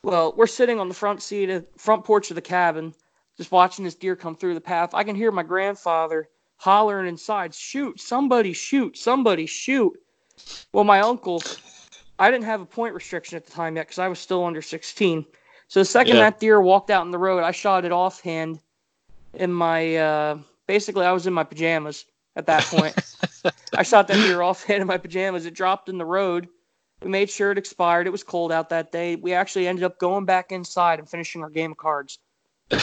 [0.01, 2.93] Well, we're sitting on the front seat, of, front porch of the cabin,
[3.35, 4.93] just watching this deer come through the path.
[4.93, 9.91] I can hear my grandfather hollering inside, shoot, somebody shoot, somebody shoot.
[10.71, 11.43] Well, my uncle,
[12.17, 14.61] I didn't have a point restriction at the time yet because I was still under
[14.61, 15.25] 16.
[15.67, 16.23] So the second yeah.
[16.23, 18.59] that deer walked out in the road, I shot it offhand
[19.33, 22.95] in my, uh, basically, I was in my pajamas at that point.
[23.73, 25.45] I shot that deer offhand in my pajamas.
[25.45, 26.47] It dropped in the road.
[27.01, 28.07] We made sure it expired.
[28.07, 29.17] It was cold out that day.
[29.17, 32.19] We actually ended up going back inside and finishing our game of cards.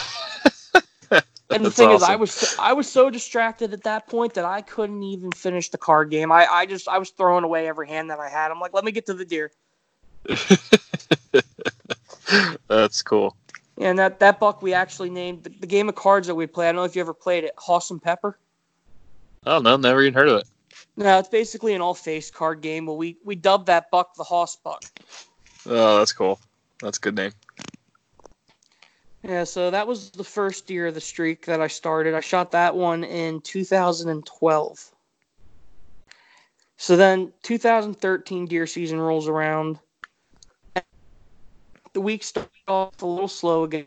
[1.51, 1.97] And the thing awesome.
[1.97, 5.69] is, I was I was so distracted at that point that I couldn't even finish
[5.69, 6.33] the card game.
[6.33, 8.51] I, I just I was throwing away every hand that I had.
[8.51, 9.53] I'm like, let me get to the deer.
[12.69, 13.37] That's cool.
[13.77, 16.47] Yeah, and that that buck we actually named the, the, game of cards that we
[16.47, 16.69] play.
[16.69, 18.39] I don't know if you ever played it, Hoss and Pepper.
[19.47, 20.49] Oh no, never even heard of it.
[20.97, 24.25] No, it's basically an all face card game, but we we dubbed that buck the
[24.25, 24.85] Hoss buck.
[25.67, 26.39] Oh, that's cool.
[26.81, 27.33] That's a good name.
[29.23, 32.15] Yeah, so that was the first year of the streak that I started.
[32.15, 34.91] I shot that one in 2012.
[36.77, 39.79] So then 2013 deer season rolls around.
[41.95, 43.87] The week starts off a little slow again.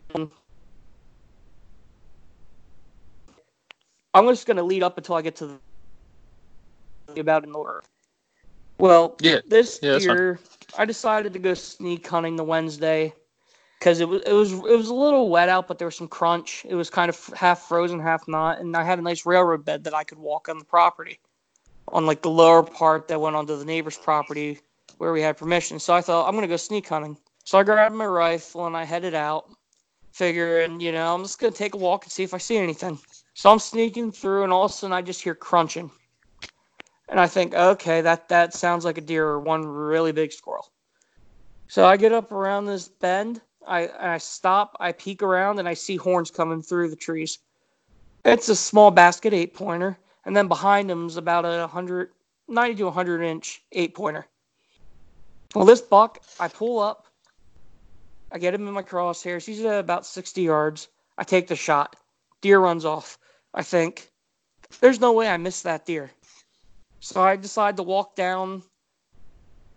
[4.14, 5.60] I'm just going to lead up until I get to
[7.14, 7.82] the about in the order.
[8.78, 10.40] Well, yeah, this yeah, year
[10.76, 13.12] I decided to go sneak hunting the Wednesday
[13.78, 16.08] because it was it was it was a little wet out, but there was some
[16.08, 16.64] crunch.
[16.68, 19.84] It was kind of half frozen, half not, and I had a nice railroad bed
[19.84, 21.20] that I could walk on the property,
[21.88, 24.60] on like the lower part that went onto the neighbor's property
[24.98, 25.78] where we had permission.
[25.78, 27.16] So I thought I'm gonna go sneak hunting.
[27.48, 29.48] So I grabbed my rifle and I headed out,
[30.12, 32.98] figuring you know I'm just gonna take a walk and see if I see anything.
[33.32, 35.90] So I'm sneaking through, and all of a sudden I just hear crunching,
[37.08, 40.70] and I think, okay, that that sounds like a deer or one really big squirrel.
[41.68, 45.72] So I get up around this bend I I stop, I peek around, and I
[45.72, 47.38] see horns coming through the trees.
[48.26, 52.10] It's a small basket eight pointer, and then behind him is about a hundred,
[52.46, 54.26] ninety to hundred inch eight pointer.
[55.54, 57.07] Well, this buck, I pull up,
[58.30, 59.46] I get him in my crosshairs.
[59.46, 60.88] He's at about sixty yards.
[61.16, 61.96] I take the shot.
[62.40, 63.18] Deer runs off.
[63.54, 64.10] I think
[64.80, 66.10] there's no way I missed that deer.
[67.00, 68.62] So I decide to walk down.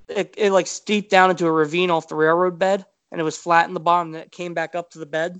[0.09, 3.37] It, it like steeped down into a ravine off the railroad bed and it was
[3.37, 5.39] flat in the bottom and it came back up to the bed.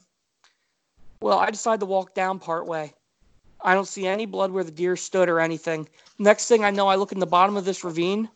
[1.20, 2.94] Well, I decide to walk down part way.
[3.62, 5.88] I don't see any blood where the deer stood or anything.
[6.18, 8.30] Next thing I know, I look in the bottom of this ravine.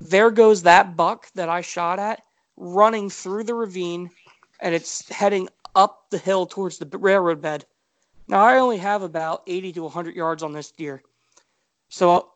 [0.00, 2.22] There goes that buck that I shot at
[2.56, 4.10] running through the ravine
[4.60, 7.64] and it's heading up the hill towards the railroad bed.
[8.28, 11.02] Now, I only have about 80 to 100 yards on this deer.
[11.88, 12.32] So,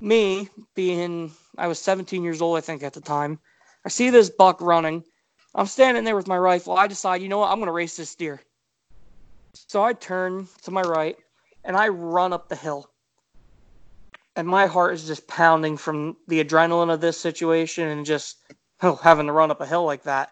[0.00, 3.38] me being, I was 17 years old, I think, at the time,
[3.84, 5.04] I see this buck running.
[5.54, 6.76] I'm standing there with my rifle.
[6.76, 7.50] I decide, you know what?
[7.50, 8.42] I'm going to race this deer.
[9.54, 11.16] So I turn to my right
[11.64, 12.90] and I run up the hill.
[14.36, 18.36] and my heart is just pounding from the adrenaline of this situation and just
[18.82, 20.30] oh, having to run up a hill like that.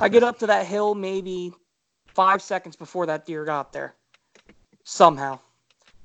[0.00, 1.52] I get up to that hill maybe
[2.14, 3.94] five seconds before that deer got there,
[4.84, 5.38] somehow.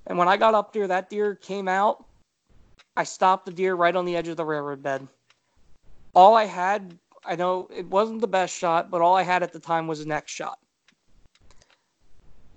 [0.08, 2.06] And when I got up there, that deer came out.
[2.96, 5.08] I stopped the deer right on the edge of the railroad bed.
[6.14, 9.52] All I had, I know it wasn't the best shot, but all I had at
[9.52, 10.60] the time was a next shot.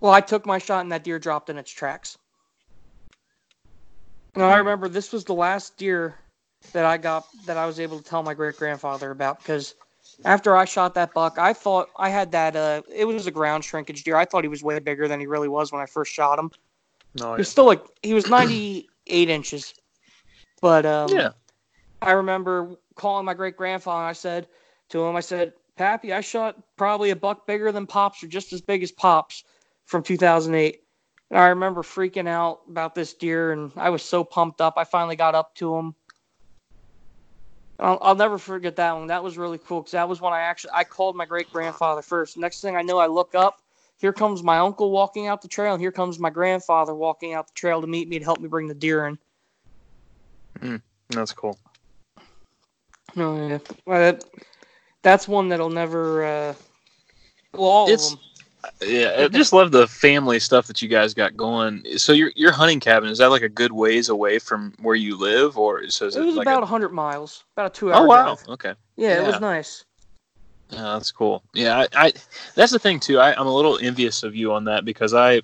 [0.00, 2.18] Well, I took my shot and that deer dropped in its tracks.
[4.34, 6.16] And I remember this was the last deer
[6.72, 9.74] that I got that I was able to tell my great grandfather about because
[10.24, 12.56] after I shot that buck, I thought I had that.
[12.56, 14.16] Uh, it was a ground shrinkage deer.
[14.16, 16.50] I thought he was way bigger than he really was when I first shot him.
[17.14, 17.36] No, yeah.
[17.36, 19.74] He was still like he was 98 inches,
[20.60, 21.30] but um, yeah.
[22.02, 24.02] I remember calling my great grandfather.
[24.02, 24.48] and I said
[24.90, 28.52] to him, I said, "Pappy, I shot probably a buck bigger than Pops or just
[28.52, 29.44] as big as Pops
[29.84, 30.82] from 2008."
[31.30, 34.74] And I remember freaking out about this deer, and I was so pumped up.
[34.76, 35.94] I finally got up to him.
[37.78, 39.06] I'll, I'll never forget that one.
[39.08, 42.02] That was really cool because that was when I actually I called my great grandfather
[42.02, 42.36] first.
[42.36, 43.60] Next thing I know, I look up.
[43.98, 47.46] Here comes my uncle walking out the trail, and here comes my grandfather walking out
[47.46, 49.18] the trail to meet me to help me bring the deer in.
[50.60, 51.58] Mm, that's cool.
[53.14, 54.18] No, yeah, well,
[55.02, 56.24] that's one that'll never.
[56.24, 56.54] Uh,
[57.54, 58.20] well, all it's, of them
[58.82, 61.84] yeah, I just love the family stuff that you guys got going.
[61.98, 65.18] So your your hunting cabin is that like a good ways away from where you
[65.18, 66.66] live, or so is it, it was like about a...
[66.66, 68.04] hundred miles, about a two oh, hour.
[68.04, 68.48] Oh wow, drive.
[68.48, 68.74] okay.
[68.96, 69.84] Yeah, yeah, it was nice.
[70.70, 71.42] Yeah, that's cool.
[71.54, 72.12] Yeah, I, I
[72.54, 73.18] that's the thing too.
[73.18, 75.42] I, I'm a little envious of you on that because I,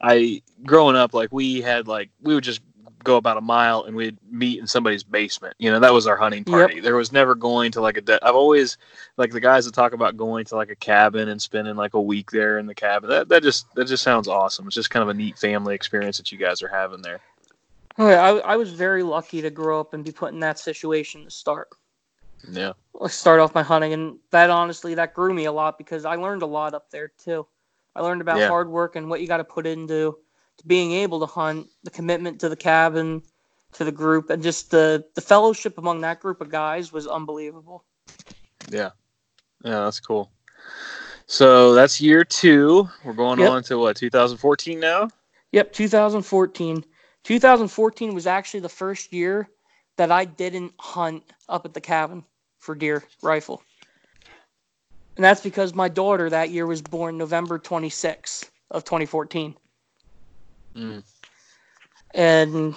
[0.00, 2.60] I growing up like we had like we would just
[3.04, 5.54] go about a mile and we'd meet in somebody's basement.
[5.58, 6.76] You know, that was our hunting party.
[6.76, 6.84] Yep.
[6.84, 8.00] There was never going to like a.
[8.00, 8.78] De- I've always
[9.16, 12.00] like the guys that talk about going to like a cabin and spending like a
[12.00, 13.10] week there in the cabin.
[13.10, 14.66] That that just that just sounds awesome.
[14.66, 17.20] It's just kind of a neat family experience that you guys are having there.
[17.98, 20.58] Oh, yeah, I, I was very lucky to grow up and be put in that
[20.58, 21.68] situation to start.
[22.50, 22.72] Yeah.
[22.94, 26.16] Let's start off my hunting, and that honestly that grew me a lot because I
[26.16, 27.46] learned a lot up there too.
[27.94, 28.48] I learned about yeah.
[28.48, 30.18] hard work and what you got to put into to
[30.66, 33.22] being able to hunt, the commitment to the cabin,
[33.72, 37.84] to the group, and just the the fellowship among that group of guys was unbelievable.
[38.70, 38.90] Yeah,
[39.64, 40.30] yeah, that's cool.
[41.26, 42.88] So that's year two.
[43.04, 43.50] We're going yep.
[43.50, 45.08] on to what 2014 now.
[45.52, 46.84] Yep, 2014.
[47.24, 49.48] 2014 was actually the first year
[49.96, 52.24] that I didn't hunt up at the cabin
[52.58, 53.62] for deer rifle.
[55.16, 59.54] And that's because my daughter that year was born November 26th of 2014.
[60.76, 61.02] Mm.
[62.14, 62.76] And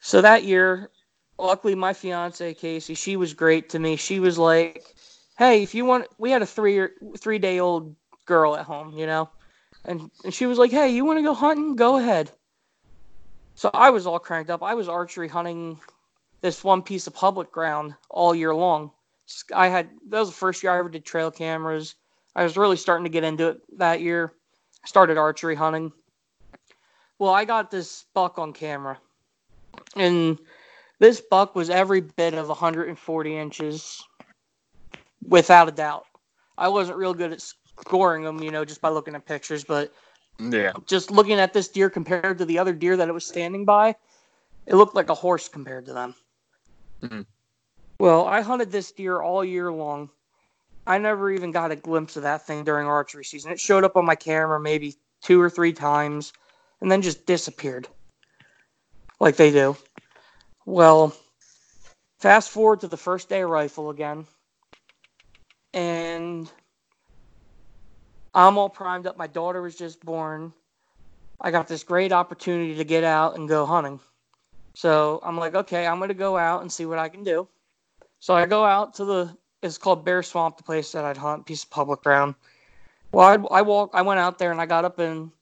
[0.00, 0.90] so that year,
[1.38, 3.96] luckily, my fiance Casey, she was great to me.
[3.96, 4.94] She was like,
[5.38, 7.94] "Hey, if you want, we had a three year, three day old
[8.26, 9.30] girl at home, you know,
[9.84, 11.76] and and she was like, "Hey, you want to go hunting?
[11.76, 12.32] Go ahead."
[13.54, 14.62] So I was all cranked up.
[14.62, 15.78] I was archery hunting
[16.40, 18.90] this one piece of public ground all year long.
[19.54, 21.94] I had that was the first year I ever did trail cameras.
[22.34, 24.32] I was really starting to get into it that year.
[24.84, 25.92] I started archery hunting.
[27.22, 28.98] Well, I got this buck on camera,
[29.94, 30.36] and
[30.98, 34.02] this buck was every bit of 140 inches,
[35.28, 36.06] without a doubt.
[36.58, 39.94] I wasn't real good at scoring them, you know, just by looking at pictures, but
[40.40, 43.64] yeah, just looking at this deer compared to the other deer that it was standing
[43.64, 43.94] by,
[44.66, 46.16] it looked like a horse compared to them.
[47.04, 47.20] Mm-hmm.
[48.00, 50.10] Well, I hunted this deer all year long.
[50.88, 53.52] I never even got a glimpse of that thing during archery season.
[53.52, 56.32] It showed up on my camera maybe two or three times
[56.82, 57.88] and then just disappeared
[59.20, 59.76] like they do.
[60.66, 61.16] Well,
[62.18, 64.26] fast forward to the first day of rifle again,
[65.72, 66.50] and
[68.34, 69.16] I'm all primed up.
[69.16, 70.52] My daughter was just born.
[71.40, 74.00] I got this great opportunity to get out and go hunting.
[74.74, 77.48] So I'm like, okay, I'm going to go out and see what I can do.
[78.20, 81.46] So I go out to the, it's called Bear Swamp, the place that I'd hunt,
[81.46, 82.36] piece of public ground.
[83.12, 85.32] Well, I, I walk, I went out there and I got up in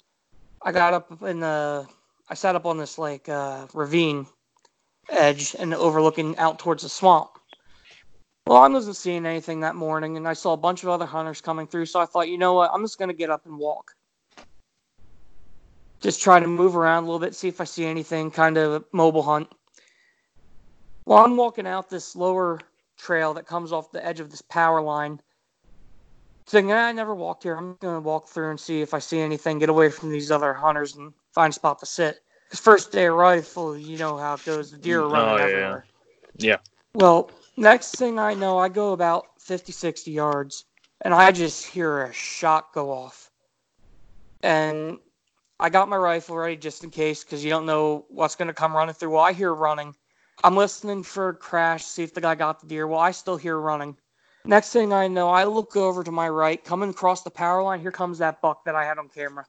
[0.63, 1.87] I got up in the,
[2.29, 4.27] I sat up on this like uh, ravine
[5.09, 7.31] edge and overlooking out towards the swamp.
[8.47, 11.41] Well, I wasn't seeing anything that morning, and I saw a bunch of other hunters
[11.41, 11.87] coming through.
[11.87, 13.93] So I thought, you know what, I'm just gonna get up and walk.
[16.01, 18.85] Just try to move around a little bit, see if I see anything, kind of
[18.93, 19.49] mobile hunt.
[21.05, 22.61] Well, I'm walking out this lower
[22.99, 25.21] trail that comes off the edge of this power line
[26.51, 27.57] thinking, I never walked here.
[27.57, 30.31] I'm going to walk through and see if I see anything, get away from these
[30.31, 32.21] other hunters and find a spot to sit.
[32.45, 34.71] Because first day of rifle, you know how it goes.
[34.71, 35.43] The deer mm, are running oh, yeah.
[35.43, 35.85] everywhere.
[36.37, 36.57] Yeah.
[36.95, 40.65] Well, next thing I know, I go about 50, 60 yards,
[41.03, 43.31] and I just hear a shot go off.
[44.43, 44.99] And
[45.61, 48.55] I got my rifle ready just in case because you don't know what's going to
[48.55, 49.11] come running through.
[49.11, 49.95] Well, I hear running.
[50.43, 52.87] I'm listening for a crash, see if the guy got the deer.
[52.87, 53.97] Well, I still hear running.
[54.45, 57.81] Next thing I know, I look over to my right, coming across the power line.
[57.81, 59.45] Here comes that buck that I had on camera.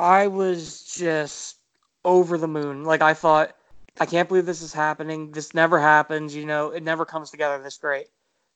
[0.00, 1.58] I was just
[2.04, 2.84] over the moon.
[2.84, 3.54] Like, I thought,
[4.00, 5.30] I can't believe this is happening.
[5.30, 6.34] This never happens.
[6.34, 8.06] You know, it never comes together this great.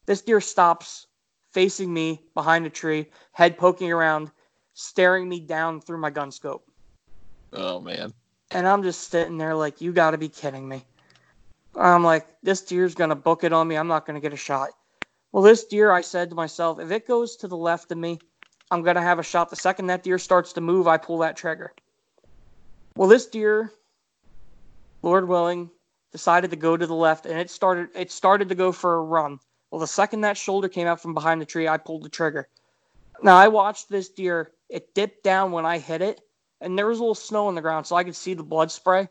[0.07, 1.07] This deer stops
[1.53, 4.31] facing me behind a tree, head poking around,
[4.75, 6.67] staring me down through my gun scope.
[7.53, 8.13] Oh, man.
[8.51, 10.85] And I'm just sitting there like, you got to be kidding me.
[11.77, 13.77] I'm like, this deer's going to book it on me.
[13.77, 14.71] I'm not going to get a shot.
[15.33, 18.19] Well, this deer, I said to myself, if it goes to the left of me,
[18.71, 19.51] I'm going to have a shot.
[19.51, 21.73] The second that deer starts to move, I pull that trigger.
[22.97, 23.71] Well, this deer,
[25.03, 25.71] Lord willing,
[26.13, 29.03] decided to go to the left and it started it started to go for a
[29.03, 29.39] run.
[29.71, 32.49] Well, the second that shoulder came out from behind the tree, I pulled the trigger.
[33.23, 34.53] Now, I watched this deer.
[34.69, 36.21] It dipped down when I hit it,
[36.61, 38.71] and there was a little snow on the ground, so I could see the blood
[38.71, 39.09] spray.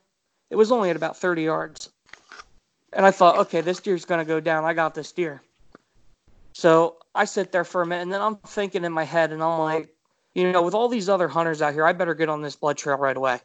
[0.49, 1.89] It was only at about 30 yards.
[2.95, 4.63] And I thought, okay, this deer's going to go down.
[4.63, 5.41] I got this deer.
[6.53, 9.43] So I sit there for a minute, and then I'm thinking in my head, and
[9.43, 9.93] I'm like,
[10.33, 12.77] you know, with all these other hunters out here, I better get on this blood
[12.77, 13.39] trail right away.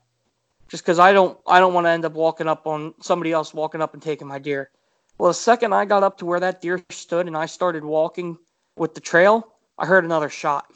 [0.69, 3.53] Just because I don't, I don't want to end up walking up on somebody else
[3.53, 4.71] walking up and taking my deer.
[5.19, 8.39] Well, the second I got up to where that deer stood, and I started walking
[8.77, 10.71] with the trail, I heard another shot.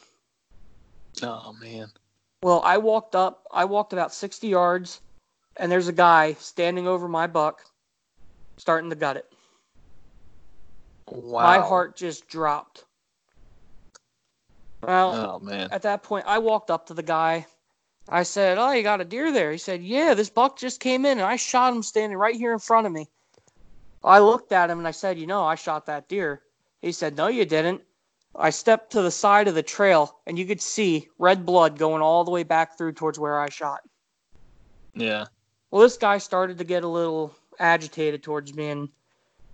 [1.22, 1.88] Oh man.
[2.42, 3.46] Well, I walked up.
[3.52, 5.00] I walked about 60 yards,
[5.56, 7.62] and there's a guy standing over my buck,
[8.56, 9.32] starting to gut it.
[11.08, 11.42] Wow.
[11.42, 12.84] My heart just dropped.
[14.82, 15.68] Well, Oh man.
[15.70, 17.46] at that point, I walked up to the guy.
[18.08, 21.06] I said, "Oh, you got a deer there?" He said, "Yeah, this buck just came
[21.06, 23.08] in, and I shot him standing right here in front of me."
[24.02, 26.42] I looked at him and I said, "You know, I shot that deer."
[26.82, 27.82] He said, "No, you didn't."
[28.36, 32.02] I stepped to the side of the trail, and you could see red blood going
[32.02, 33.80] all the way back through towards where I shot.
[34.92, 35.26] Yeah.
[35.70, 38.88] Well, this guy started to get a little agitated towards me, and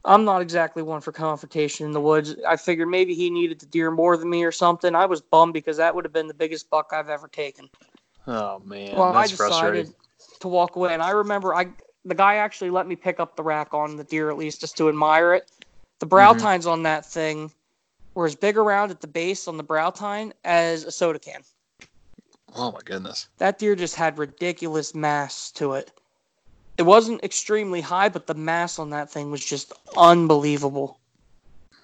[0.05, 2.37] I'm not exactly one for confrontation in the woods.
[2.47, 4.95] I figured maybe he needed the deer more than me or something.
[4.95, 7.69] I was bummed because that would have been the biggest buck I've ever taken.
[8.27, 8.95] Oh man.
[8.97, 9.93] well, I decided
[10.41, 11.73] to walk away, and I remember I
[12.05, 14.77] the guy actually let me pick up the rack on the deer at least just
[14.79, 15.51] to admire it.
[16.01, 16.41] The brow Mhm.
[16.41, 17.53] tines on that thing
[18.15, 21.43] were as big around at the base on the brow tine as a soda can.
[22.57, 23.29] Oh my goodness.
[23.39, 26.00] That deer just had ridiculous mass to it.
[26.81, 30.99] It wasn't extremely high, but the mass on that thing was just unbelievable.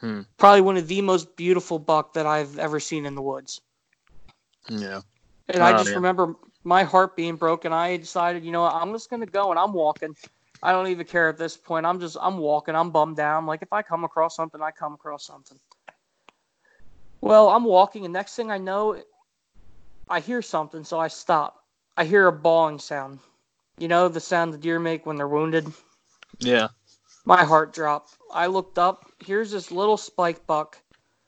[0.01, 0.23] Hmm.
[0.39, 3.61] Probably one of the most beautiful buck that I've ever seen in the woods.
[4.71, 5.03] Yeah.
[5.49, 5.97] And I Oh, just man.
[5.97, 7.75] remember my heart being broken.
[7.75, 10.17] I decided, you know, what, I'm just gonna go and I'm walking.
[10.63, 11.85] I don't even care at this point.
[11.85, 12.75] I'm just I'm walking.
[12.75, 13.45] I'm bummed down.
[13.45, 15.59] Like if I come across something, I come across something.
[17.21, 18.99] Well, I'm walking, and next thing I know,
[20.09, 21.65] I hear something, so I stop.
[21.99, 23.19] I hear a bawling sound.
[23.79, 25.71] You know the sound the deer make when they're wounded.
[26.39, 26.69] Yeah.
[27.25, 28.17] My heart dropped.
[28.33, 29.11] I looked up.
[29.25, 30.79] Here's this little spike buck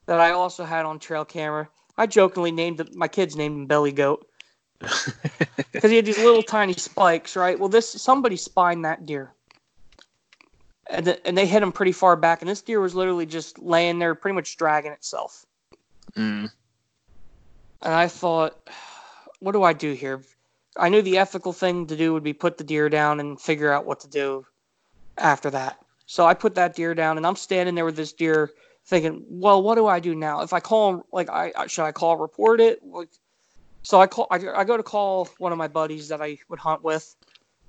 [0.07, 1.69] that I also had on trail camera.
[1.99, 4.27] I jokingly named it, my kids named him Belly Goat
[4.81, 7.59] because he had these little tiny spikes, right?
[7.59, 9.33] Well, this somebody spined that deer,
[10.89, 13.59] and th- and they hit him pretty far back, and this deer was literally just
[13.59, 15.45] laying there, pretty much dragging itself.
[16.17, 16.49] Mm.
[17.83, 18.71] And I thought,
[19.41, 20.23] what do I do here?
[20.79, 23.73] I knew the ethical thing to do would be put the deer down and figure
[23.73, 24.47] out what to do
[25.19, 25.79] after that.
[26.07, 28.53] So I put that deer down, and I'm standing there with this deer,
[28.87, 30.41] thinking, well, what do I do now?
[30.41, 32.81] If I call him, like, I should I call report it?
[32.83, 33.09] Like,
[33.83, 36.59] so I call, I, I go to call one of my buddies that I would
[36.59, 37.15] hunt with,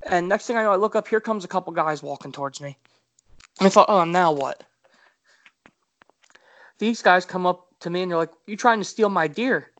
[0.03, 1.07] and next thing I know, I look up.
[1.07, 2.77] Here comes a couple guys walking towards me,
[3.59, 4.63] and I thought, oh, now what?
[6.77, 9.71] These guys come up to me and they're like, "You trying to steal my deer?"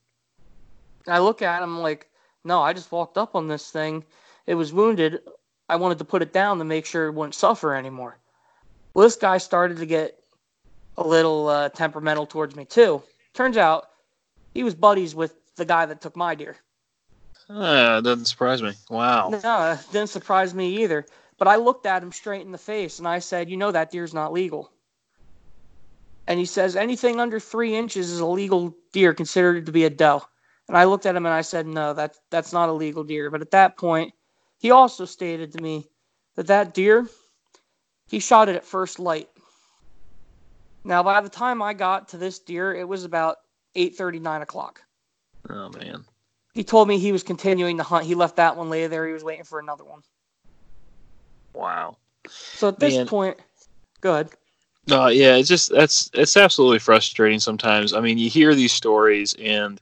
[1.05, 2.09] And I look at them like,
[2.49, 4.03] "No, I just walked up on this thing.
[4.45, 5.21] It was wounded.
[5.69, 8.17] I wanted to put it down to make sure it wouldn't suffer anymore."
[8.93, 10.19] Well, this guy started to get
[10.97, 13.01] a little uh, temperamental towards me too.
[13.33, 13.89] Turns out
[14.53, 16.57] he was buddies with the guy that took my deer.
[17.49, 18.73] Ah, doesn't surprise me.
[18.89, 19.29] Wow.
[19.43, 21.05] No, it didn't surprise me either.
[21.37, 23.91] But I looked at him straight in the face and I said, You know, that
[23.91, 24.71] deer's not legal.
[26.27, 29.89] And he says, Anything under three inches is a legal deer considered to be a
[29.89, 30.23] doe.
[30.69, 33.31] And I looked at him and I said, No, that's, that's not a legal deer.
[33.31, 34.13] But at that point,
[34.59, 35.89] he also stated to me
[36.35, 37.07] that that deer,
[38.07, 39.29] he shot it at first light.
[40.85, 43.37] Now, by the time I got to this deer, it was about
[43.75, 44.81] 8:30, 9 o'clock.
[45.49, 46.05] Oh man.
[46.53, 48.05] He told me he was continuing to hunt.
[48.05, 49.07] He left that one lay there.
[49.07, 50.01] He was waiting for another one.
[51.53, 51.97] Wow.
[52.27, 53.07] So at this Man.
[53.07, 53.37] point,
[54.01, 54.29] good.
[54.87, 57.93] No, uh, yeah, it's just that's it's absolutely frustrating sometimes.
[57.93, 59.79] I mean, you hear these stories and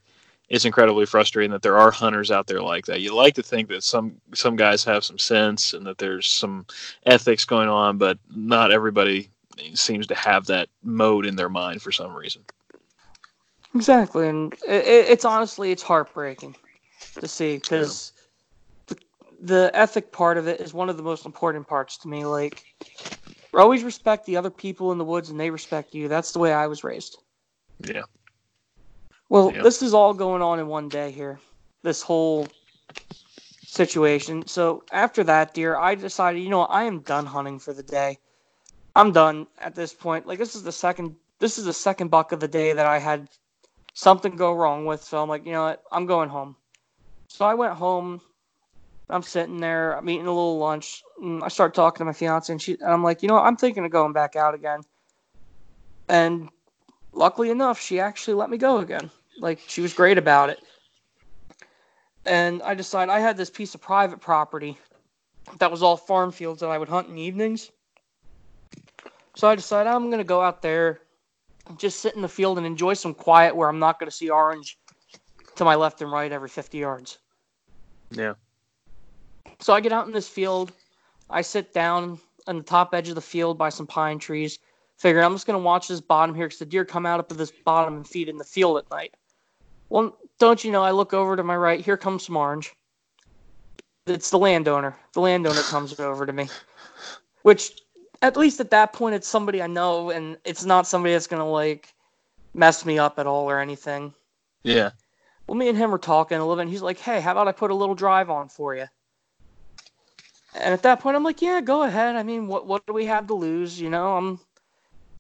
[0.50, 3.02] it's incredibly frustrating that there are hunters out there like that.
[3.02, 6.66] You like to think that some some guys have some sense and that there's some
[7.06, 9.30] ethics going on, but not everybody
[9.74, 12.44] seems to have that mode in their mind for some reason.
[13.76, 16.56] Exactly, and it, it's honestly it's heartbreaking
[17.16, 18.14] to see because
[18.90, 18.96] yeah.
[19.40, 22.26] the, the ethic part of it is one of the most important parts to me.
[22.26, 22.64] Like,
[23.54, 26.08] always respect the other people in the woods, and they respect you.
[26.08, 27.18] That's the way I was raised.
[27.84, 28.04] Yeah.
[29.30, 29.62] Well, yeah.
[29.62, 31.40] this is all going on in one day here.
[31.84, 32.48] This whole
[33.66, 34.48] situation.
[34.48, 38.18] So after that, deer, I decided, you know, I am done hunting for the day.
[38.96, 40.26] I'm done at this point.
[40.26, 42.98] Like this is the second this is the second buck of the day that I
[42.98, 43.30] had
[43.94, 45.04] something go wrong with.
[45.04, 45.84] So I'm like, you know what?
[45.92, 46.56] I'm going home.
[47.28, 48.22] So I went home.
[49.10, 49.94] I'm sitting there.
[49.94, 51.04] I'm eating a little lunch.
[51.42, 52.74] I start talking to my fiance, and she.
[52.74, 53.46] And I'm like, you know, what?
[53.46, 54.82] I'm thinking of going back out again.
[56.10, 56.50] And
[57.14, 59.10] luckily enough, she actually let me go again.
[59.40, 60.60] Like she was great about it.
[62.26, 64.78] And I decided I had this piece of private property
[65.60, 67.72] that was all farm fields that I would hunt in evenings.
[69.36, 71.02] So I decided I'm going to go out there,
[71.78, 74.30] just sit in the field and enjoy some quiet where I'm not going to see
[74.30, 74.78] orange
[75.56, 77.20] to my left and right every 50 yards.
[78.12, 78.34] Yeah.
[79.60, 80.72] So I get out in this field.
[81.30, 84.60] I sit down on the top edge of the field by some pine trees,
[84.98, 87.32] figuring I'm just going to watch this bottom here because the deer come out up
[87.32, 89.16] of this bottom and feed in the field at night.
[89.90, 91.80] Well, don't you know, I look over to my right.
[91.80, 92.74] Here comes some orange.
[94.06, 94.96] It's the landowner.
[95.14, 96.50] The landowner comes over to me,
[97.44, 97.82] which
[98.22, 101.42] at least at that point, it's somebody I know, and it's not somebody that's going
[101.42, 101.94] to like
[102.54, 104.14] mess me up at all or anything.
[104.64, 104.92] Yeah.
[105.46, 107.48] Well, me and him were talking a little bit, and he's like, hey, how about
[107.48, 108.86] I put a little drive on for you?
[110.56, 112.16] And at that point, I'm like, yeah, go ahead.
[112.16, 113.80] I mean, what what do we have to lose?
[113.80, 114.40] You know, I'm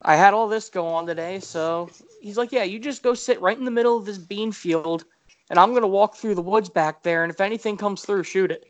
[0.01, 1.89] I had all this go on today, so
[2.21, 5.05] he's like, yeah, you just go sit right in the middle of this bean field,
[5.49, 8.51] and I'm gonna walk through the woods back there, and if anything comes through, shoot
[8.51, 8.65] it.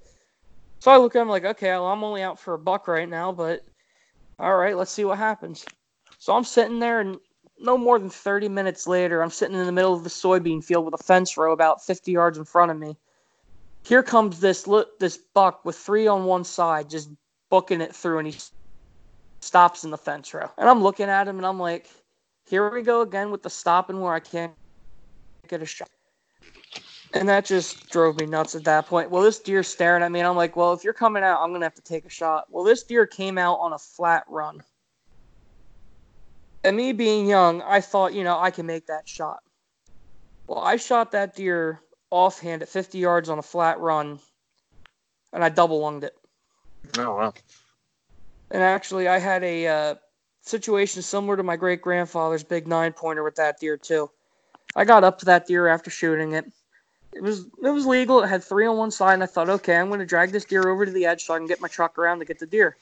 [0.79, 3.09] So I look at him like, okay, well, I'm only out for a buck right
[3.09, 3.61] now, but
[4.39, 5.65] all right, let's see what happens.
[6.19, 7.17] So I'm sitting there, and
[7.59, 10.85] no more than 30 minutes later, I'm sitting in the middle of the soybean field
[10.85, 12.95] with a fence row about 50 yards in front of me.
[13.83, 17.09] Here comes this look, this buck with three on one side, just
[17.49, 18.37] booking it through, and he
[19.47, 20.51] stops in the fence row.
[20.57, 21.89] And I'm looking at him and I'm like,
[22.45, 24.53] here we go again with the stopping where I can't
[25.47, 25.89] get a shot.
[27.13, 29.09] And that just drove me nuts at that point.
[29.09, 31.49] Well, this deer staring at me, and I'm like, well, if you're coming out, I'm
[31.49, 32.45] going to have to take a shot.
[32.49, 34.61] Well, this deer came out on a flat run.
[36.65, 39.39] And me being young, I thought, you know, I can make that shot.
[40.47, 41.79] Well, I shot that deer
[42.11, 44.19] offhand at 50 yards on a flat run,
[45.31, 46.15] and I double lunged it.
[46.97, 47.33] Oh, wow.
[48.51, 49.95] And actually, I had a uh,
[50.41, 54.09] situation similar to my great grandfather's big nine pointer with that deer too.
[54.75, 56.45] I got up to that deer after shooting it.
[57.13, 58.21] It was it was legal.
[58.23, 60.45] It had three on one side, and I thought, okay, I'm going to drag this
[60.45, 62.45] deer over to the edge so I can get my truck around to get the
[62.45, 62.77] deer.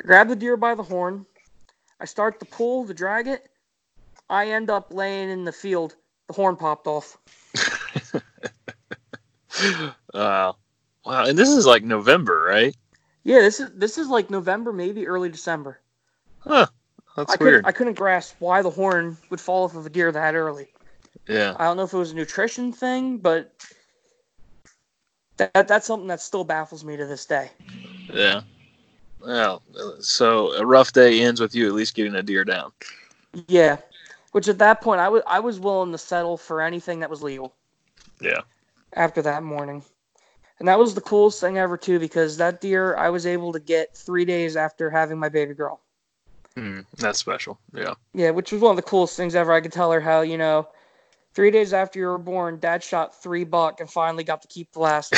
[0.00, 1.24] I grab the deer by the horn.
[2.00, 3.48] I start to pull to drag it.
[4.30, 5.96] I end up laying in the field.
[6.26, 7.16] The horn popped off.
[10.14, 10.56] wow,
[11.04, 11.24] wow!
[11.24, 12.76] And this is like November, right?
[13.28, 15.80] Yeah, this is this is like November, maybe early December.
[16.38, 16.64] Huh.
[17.14, 17.52] That's I weird.
[17.56, 20.68] Couldn't, I couldn't grasp why the horn would fall off of a deer that early.
[21.28, 21.54] Yeah.
[21.58, 23.52] I don't know if it was a nutrition thing, but
[25.36, 27.50] that that's something that still baffles me to this day.
[28.10, 28.40] Yeah.
[29.20, 29.62] Well,
[30.00, 32.72] so a rough day ends with you at least getting a deer down.
[33.46, 33.76] Yeah.
[34.32, 37.22] Which at that point I was I was willing to settle for anything that was
[37.22, 37.52] legal.
[38.22, 38.40] Yeah.
[38.94, 39.84] After that morning.
[40.58, 43.60] And that was the coolest thing ever too, because that deer I was able to
[43.60, 45.80] get three days after having my baby girl.
[46.56, 47.58] Mm, that's special.
[47.72, 47.94] Yeah.
[48.14, 49.52] Yeah, which was one of the coolest things ever.
[49.52, 50.68] I could tell her how, you know,
[51.32, 54.72] three days after you were born, dad shot three buck and finally got to keep
[54.72, 55.14] the last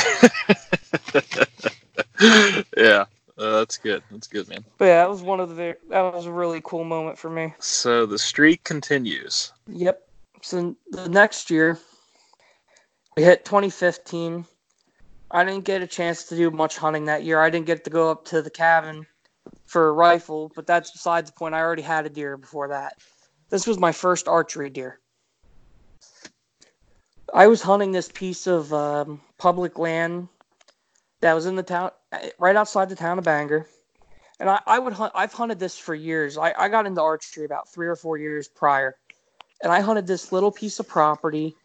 [2.77, 3.05] yeah.
[3.37, 4.03] Uh, that's good.
[4.11, 4.63] That's good, man.
[4.77, 7.55] But yeah, that was one of the that was a really cool moment for me.
[7.57, 9.51] So the streak continues.
[9.67, 10.07] Yep.
[10.43, 11.79] So the next year,
[13.17, 14.45] we hit 2015.
[15.33, 17.41] I didn't get a chance to do much hunting that year.
[17.41, 19.05] I didn't get to go up to the cabin
[19.65, 21.55] for a rifle, but that's besides the point.
[21.55, 22.97] I already had a deer before that.
[23.49, 24.99] This was my first archery deer.
[27.33, 30.27] I was hunting this piece of um, public land
[31.21, 31.91] that was in the town,
[32.37, 33.67] right outside the town of Bangor.
[34.41, 36.37] And I, I would hunt, I've hunted this for years.
[36.37, 38.97] I, I got into archery about three or four years prior.
[39.63, 41.55] And I hunted this little piece of property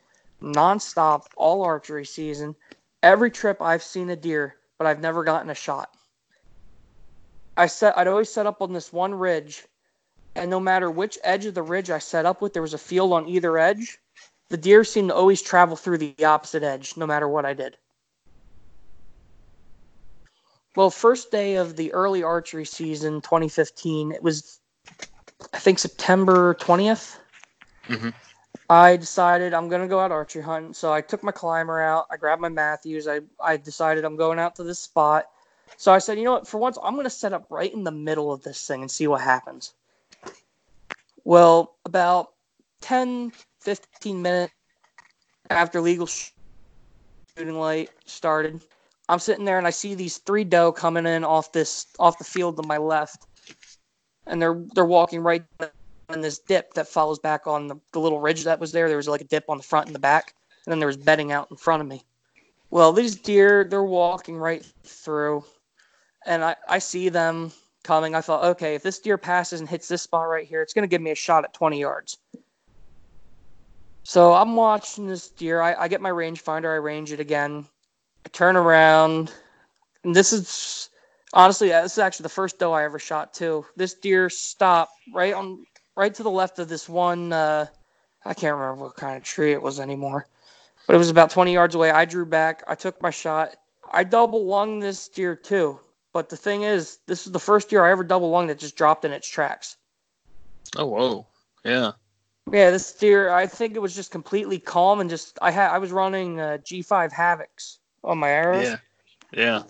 [0.40, 2.54] nonstop all archery season
[3.02, 5.90] every trip I've seen a deer, but I've never gotten a shot.
[7.56, 9.66] I set I'd always set up on this one ridge,
[10.34, 12.78] and no matter which edge of the ridge I set up with, there was a
[12.78, 13.98] field on either edge,
[14.50, 17.76] the deer seemed to always travel through the opposite edge, no matter what I did.
[20.76, 24.60] Well, first day of the early archery season, 2015, it was,
[25.54, 27.18] I think, September 20th.
[27.88, 28.12] Mhm.
[28.68, 30.74] I decided I'm to go out archery hunting.
[30.74, 32.06] So I took my climber out.
[32.10, 33.06] I grabbed my Mathews.
[33.06, 35.26] I, I decided I'm going out to this spot.
[35.76, 36.48] So I said, you know what?
[36.48, 39.06] For once, I'm to set up right in the middle of this thing and see
[39.06, 39.74] what happens.
[41.24, 42.32] Well, about
[42.82, 44.52] 10, 15 minutes
[45.50, 48.62] after legal shooting light started,
[49.08, 52.24] I'm sitting there and I see these three doe coming in off this off the
[52.24, 53.26] field to my left,
[54.26, 55.44] and they're they're walking right
[56.10, 58.88] in this dip that follows back on the, the little ridge that was there.
[58.88, 60.34] There was like a dip on the front and the back,
[60.64, 62.04] and then there was bedding out in front of me.
[62.70, 65.44] Well, these deer they're walking right through,
[66.26, 67.52] and I I see them
[67.82, 68.14] coming.
[68.14, 70.82] I thought, okay, if this deer passes and hits this spot right here, it's going
[70.82, 72.18] to give me a shot at 20 yards.
[74.02, 75.60] So I'm watching this deer.
[75.60, 76.72] I, I get my rangefinder.
[76.72, 77.66] I range it again.
[78.24, 79.32] I turn around,
[80.04, 80.90] and this is
[81.32, 83.64] honestly this is actually the first doe I ever shot too.
[83.76, 85.64] This deer stopped right on
[85.96, 87.32] right to the left of this one.
[87.32, 87.66] Uh,
[88.24, 90.26] I can't remember what kind of tree it was anymore,
[90.86, 91.90] but it was about 20 yards away.
[91.90, 92.62] I drew back.
[92.68, 93.56] I took my shot.
[93.92, 95.80] I double lung this deer too.
[96.12, 98.76] But the thing is, this is the first deer I ever double lung that just
[98.76, 99.76] dropped in its tracks.
[100.76, 101.26] Oh whoa,
[101.64, 101.92] yeah.
[102.50, 105.78] Yeah, this deer, I think it was just completely calm and just I had I
[105.78, 108.64] was running uh, G5 Havocs on my arrows.
[108.64, 108.76] Yeah,
[109.32, 109.62] yeah.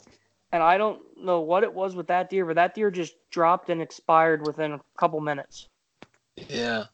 [0.52, 3.68] And I don't know what it was with that deer, but that deer just dropped
[3.68, 5.68] and expired within a couple minutes.
[6.48, 6.84] Yeah.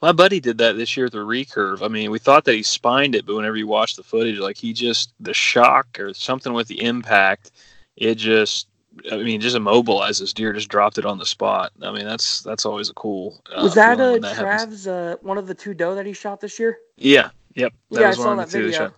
[0.00, 1.82] My buddy did that this year with the recurve.
[1.82, 4.56] I mean, we thought that he spined it, but whenever you watch the footage, like
[4.56, 7.50] he just the shock or something with the impact,
[7.96, 8.68] it just
[9.10, 11.72] I mean, just immobilized this deer, just dropped it on the spot.
[11.82, 13.40] I mean, that's that's always a cool.
[13.54, 16.40] Uh, was that uh, that Trav's uh, one of the two doe that he shot
[16.40, 16.78] this year?
[16.96, 17.30] Yeah.
[17.54, 17.72] Yep.
[17.90, 18.92] That yeah, I saw that video.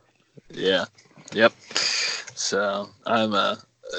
[0.51, 0.85] Yeah.
[1.33, 1.53] Yep.
[2.35, 3.57] So I'm uh,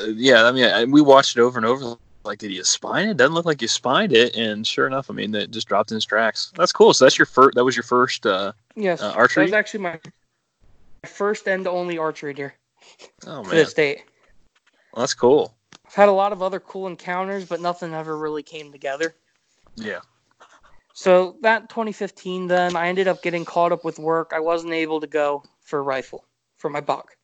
[0.07, 0.45] yeah.
[0.45, 1.95] I mean, I, we watched it over and over.
[2.23, 3.17] Like, did you spine it?
[3.17, 4.35] Doesn't look like you spined it.
[4.35, 6.51] And sure enough, I mean, that just dropped in his tracks.
[6.55, 6.93] That's cool.
[6.93, 7.55] So that's your first.
[7.55, 8.25] That was your first.
[8.25, 9.01] uh Yes.
[9.01, 9.45] Uh, archery.
[9.45, 9.99] That was actually my
[11.05, 12.53] first and only archery deer.
[13.25, 13.49] Oh man.
[13.49, 14.03] To this date.
[14.93, 15.55] Well, that's cool.
[15.85, 19.15] I've had a lot of other cool encounters, but nothing ever really came together.
[19.75, 19.99] Yeah.
[20.93, 24.31] So that 2015, then I ended up getting caught up with work.
[24.35, 26.25] I wasn't able to go for a rifle
[26.57, 27.15] for my buck,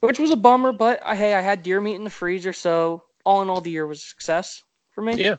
[0.00, 0.72] which was a bummer.
[0.72, 3.70] But I, hey, I had deer meat in the freezer, so all in all, the
[3.70, 5.22] year was a success for me.
[5.22, 5.36] Yeah.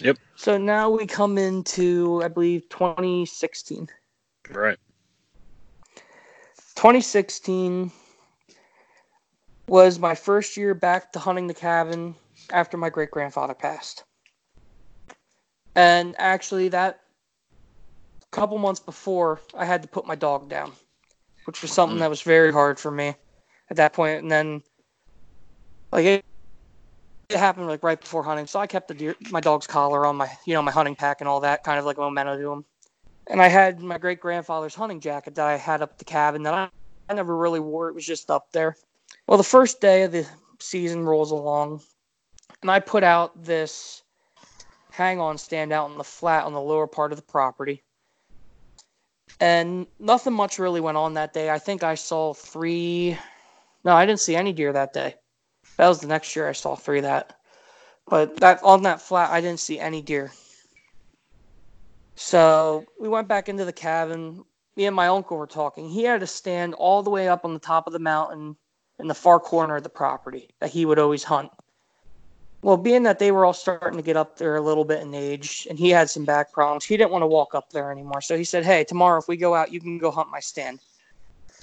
[0.00, 0.18] Yep.
[0.34, 3.88] So now we come into, I believe, 2016.
[4.50, 4.78] Right.
[6.74, 7.92] 2016
[9.68, 12.14] was my first year back to hunting the cabin
[12.50, 14.04] after my great grandfather passed.
[15.76, 17.00] And actually, that
[18.32, 20.72] couple months before, I had to put my dog down,
[21.44, 22.00] which was something mm.
[22.00, 23.14] that was very hard for me
[23.70, 24.22] at that point.
[24.22, 24.62] And then,
[25.92, 26.24] like it,
[27.28, 30.16] it happened like right before hunting, so I kept the deer, my dog's collar on
[30.16, 32.52] my, you know, my hunting pack and all that, kind of like a memento to
[32.52, 32.64] him.
[33.28, 36.54] And I had my great grandfather's hunting jacket that I had up the cabin that
[36.54, 36.68] I,
[37.08, 37.88] I never really wore.
[37.88, 38.76] It was just up there.
[39.26, 40.26] Well, the first day of the
[40.58, 41.80] season rolls along,
[42.60, 44.02] and I put out this
[44.94, 47.82] hang on stand out in the flat on the lower part of the property.
[49.40, 51.50] And nothing much really went on that day.
[51.50, 53.18] I think I saw three.
[53.84, 55.14] No, I didn't see any deer that day.
[55.76, 57.36] That was the next year I saw three that.
[58.06, 60.32] But that on that flat, I didn't see any deer.
[62.16, 64.44] So we went back into the cabin.
[64.76, 65.88] Me and my uncle were talking.
[65.88, 68.56] He had a stand all the way up on the top of the mountain
[68.98, 71.50] in the far corner of the property that he would always hunt.
[72.62, 75.12] Well, being that they were all starting to get up there a little bit in
[75.14, 78.22] age and he had some back problems, he didn't want to walk up there anymore.
[78.22, 80.80] So he said, Hey, tomorrow if we go out, you can go hunt my stand.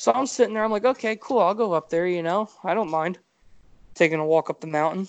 [0.02, 2.74] So I'm sitting there, I'm like, Okay, cool, I'll go up there, you know, I
[2.74, 3.20] don't mind
[3.94, 5.08] taking a walk up the mountain.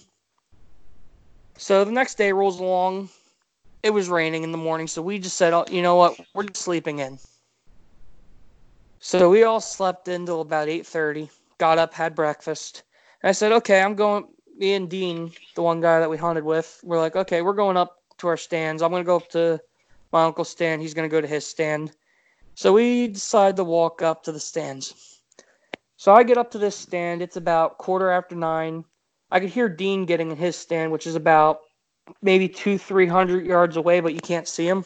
[1.56, 3.08] So the next day rolls along.
[3.82, 6.44] It was raining in the morning, so we just said, oh, you know what, we're
[6.52, 7.18] sleeping in.
[9.00, 12.82] So we all slept until about 8:30 got up, had breakfast.
[13.22, 14.26] And I said, okay, I'm going.
[14.58, 17.78] Me and Dean, the one guy that we hunted with, we're like, okay, we're going
[17.78, 18.82] up to our stands.
[18.82, 19.58] I'm going to go up to
[20.12, 20.82] my uncle's stand.
[20.82, 21.92] He's going to go to his stand.
[22.54, 25.20] So we decide to walk up to the stands.
[25.96, 27.22] So I get up to this stand.
[27.22, 28.84] It's about quarter after nine.
[29.30, 31.60] I could hear Dean getting in his stand, which is about
[32.20, 34.84] maybe two, three hundred yards away, but you can't see him.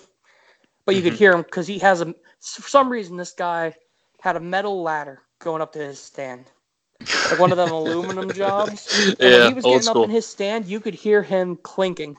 [0.85, 1.11] But you mm-hmm.
[1.11, 2.15] could hear him because he has a.
[2.41, 3.75] For some reason, this guy
[4.21, 6.51] had a metal ladder going up to his stand
[7.31, 9.07] like one of them aluminum jobs.
[9.09, 12.17] And yeah, when he was getting up in his stand, you could hear him clinking.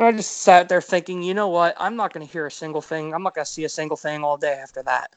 [0.00, 1.76] And I just sat there thinking, you know what?
[1.78, 3.12] I'm not going to hear a single thing.
[3.12, 5.14] I'm not going to see a single thing all day after that.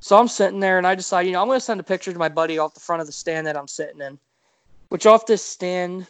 [0.00, 2.14] So I'm sitting there and I decide, you know, I'm going to send a picture
[2.14, 4.18] to my buddy off the front of the stand that I'm sitting in,
[4.88, 6.06] which off this stand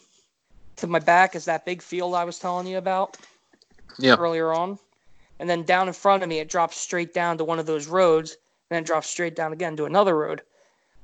[0.76, 3.16] to my back is that big field I was telling you about
[3.98, 4.14] yeah.
[4.14, 4.78] earlier on.
[5.40, 7.88] And then down in front of me, it drops straight down to one of those
[7.88, 8.36] roads,
[8.70, 10.42] and then drops straight down again to another road.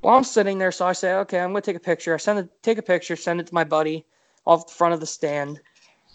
[0.03, 2.15] Well, I'm sitting there, so I say, okay, I'm going to take a picture.
[2.15, 4.07] I send it, take a picture, send it to my buddy
[4.47, 5.61] off the front of the stand.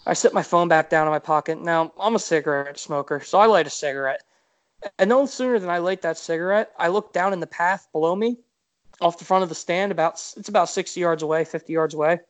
[0.06, 1.60] I set my phone back down in my pocket.
[1.60, 4.22] Now, I'm a cigarette smoker, so I light a cigarette.
[4.98, 8.16] And no sooner than I light that cigarette, I look down in the path below
[8.16, 8.38] me,
[9.00, 12.20] off the front of the stand, about it's about 60 yards away, 50 yards away.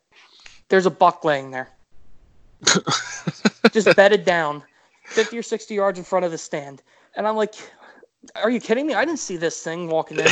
[0.69, 1.71] There's a buck laying there,
[3.73, 4.63] just bedded down,
[5.07, 6.83] 50 or 60 yards in front of the stand.
[7.17, 7.55] And I'm like,
[8.37, 8.95] are you kidding me?
[8.95, 10.29] I didn't see this thing walking in.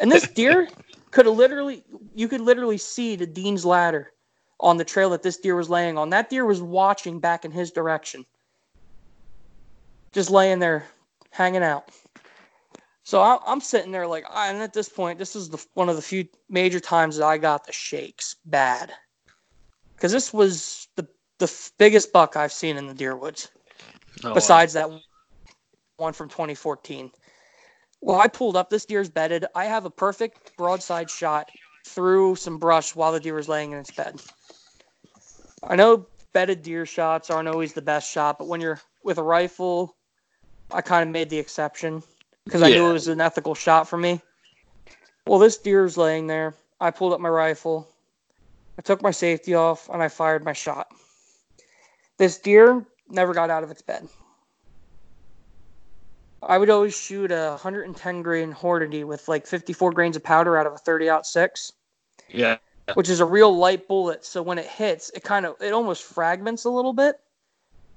[0.00, 0.68] and this deer
[1.10, 1.84] could have literally,
[2.14, 4.11] you could literally see the Dean's ladder
[4.62, 6.10] on the trail that this deer was laying on.
[6.10, 8.24] That deer was watching back in his direction,
[10.12, 10.86] just laying there,
[11.30, 11.90] hanging out.
[13.04, 16.02] So I'm sitting there like, and at this point, this is the one of the
[16.02, 18.92] few major times that I got the shakes bad,
[19.96, 21.06] because this was the
[21.38, 23.50] the biggest buck I've seen in the deer woods,
[24.22, 24.88] oh, besides wow.
[24.88, 25.00] that
[25.96, 27.10] one from 2014.
[28.00, 28.70] Well, I pulled up.
[28.70, 29.46] This deer's bedded.
[29.56, 31.50] I have a perfect broadside shot
[31.84, 34.20] through some brush while the deer was laying in its bed.
[35.62, 39.22] I know bedded deer shots aren't always the best shot, but when you're with a
[39.22, 39.96] rifle,
[40.70, 42.02] I kind of made the exception
[42.44, 44.20] because I knew it was an ethical shot for me.
[45.26, 46.54] Well, this deer's laying there.
[46.80, 47.88] I pulled up my rifle.
[48.78, 50.88] I took my safety off and I fired my shot.
[52.18, 54.08] This deer never got out of its bed.
[56.42, 60.66] I would always shoot a 110 grain Hornady with like 54 grains of powder out
[60.66, 61.72] of a 30 aught six.
[62.28, 62.58] Yeah.
[62.94, 66.02] Which is a real light bullet, so when it hits, it kind of it almost
[66.02, 67.20] fragments a little bit,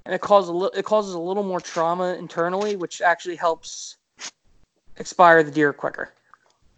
[0.05, 3.97] and it causes a li- it causes a little more trauma internally, which actually helps
[4.97, 6.13] expire the deer quicker.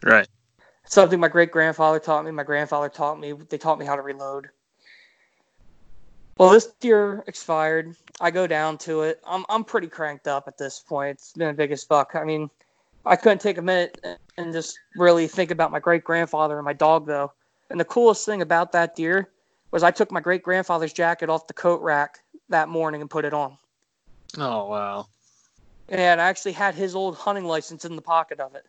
[0.03, 0.27] Right.
[0.85, 2.31] something my great grandfather taught me.
[2.31, 3.33] My grandfather taught me.
[3.33, 4.49] They taught me how to reload.
[6.37, 7.95] Well, this deer expired.
[8.21, 9.19] I go down to it.
[9.25, 11.17] I'm I'm pretty cranked up at this point.
[11.17, 12.15] It's been the biggest fuck.
[12.15, 12.49] I mean,
[13.05, 13.99] I couldn't take a minute
[14.37, 17.33] and just really think about my great grandfather and my dog though.
[17.69, 19.29] And the coolest thing about that deer
[19.71, 23.25] was I took my great grandfather's jacket off the coat rack that morning and put
[23.25, 23.57] it on.
[24.37, 25.07] Oh wow!
[25.89, 28.65] And I actually had his old hunting license in the pocket of it.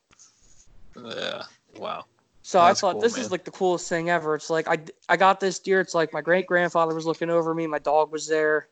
[0.97, 1.43] Yeah.
[1.77, 2.05] Wow.
[2.43, 3.25] So That's I thought cool, this man.
[3.25, 4.35] is like the coolest thing ever.
[4.35, 4.79] It's like I
[5.09, 5.81] I got this deer.
[5.81, 7.67] It's like my great grandfather was looking over me.
[7.67, 8.69] My dog was there.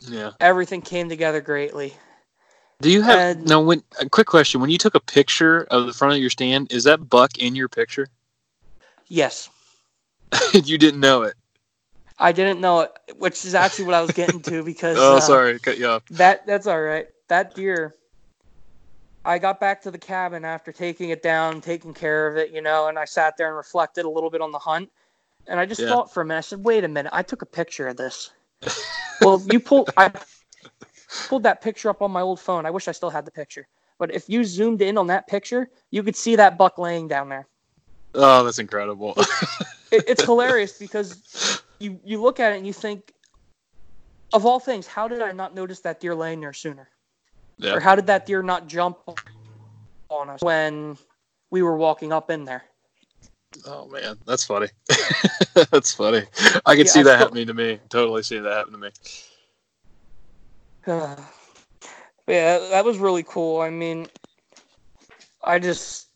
[0.00, 0.32] Yeah.
[0.40, 1.94] Everything came together greatly.
[2.80, 3.60] Do you have and, no?
[3.60, 6.72] When a quick question: When you took a picture of the front of your stand,
[6.72, 8.08] is that buck in your picture?
[9.08, 9.48] Yes.
[10.52, 11.34] you didn't know it.
[12.18, 14.96] I didn't know it, which is actually what I was getting to because.
[15.00, 16.04] oh, uh, sorry, cut you off.
[16.10, 17.06] That that's all right.
[17.28, 17.94] That deer
[19.26, 22.62] I got back to the cabin after taking it down, taking care of it, you
[22.62, 24.88] know, and I sat there and reflected a little bit on the hunt.
[25.48, 25.88] And I just yeah.
[25.88, 28.30] thought for a minute, I said, wait a minute, I took a picture of this.
[29.20, 30.12] well, you pulled, I
[31.28, 32.66] pulled that picture up on my old phone.
[32.66, 33.66] I wish I still had the picture.
[33.98, 37.28] But if you zoomed in on that picture, you could see that buck laying down
[37.28, 37.48] there.
[38.16, 39.14] Oh, that's incredible.
[39.92, 43.12] it, it's hilarious because you, you look at it and you think,
[44.32, 46.88] of all things, how did I not notice that deer laying there sooner?
[47.58, 47.74] Yeah.
[47.74, 48.98] Or how did that deer not jump
[50.10, 50.96] on us when
[51.50, 52.64] we were walking up in there?
[53.66, 54.68] Oh man, that's funny.
[55.70, 56.22] that's funny.
[56.66, 57.18] I can yeah, see I that still...
[57.18, 57.78] happening to me.
[57.88, 58.90] Totally see that happen to me.
[60.86, 61.16] Uh,
[62.26, 63.60] yeah, that was really cool.
[63.60, 64.08] I mean,
[65.42, 66.08] I just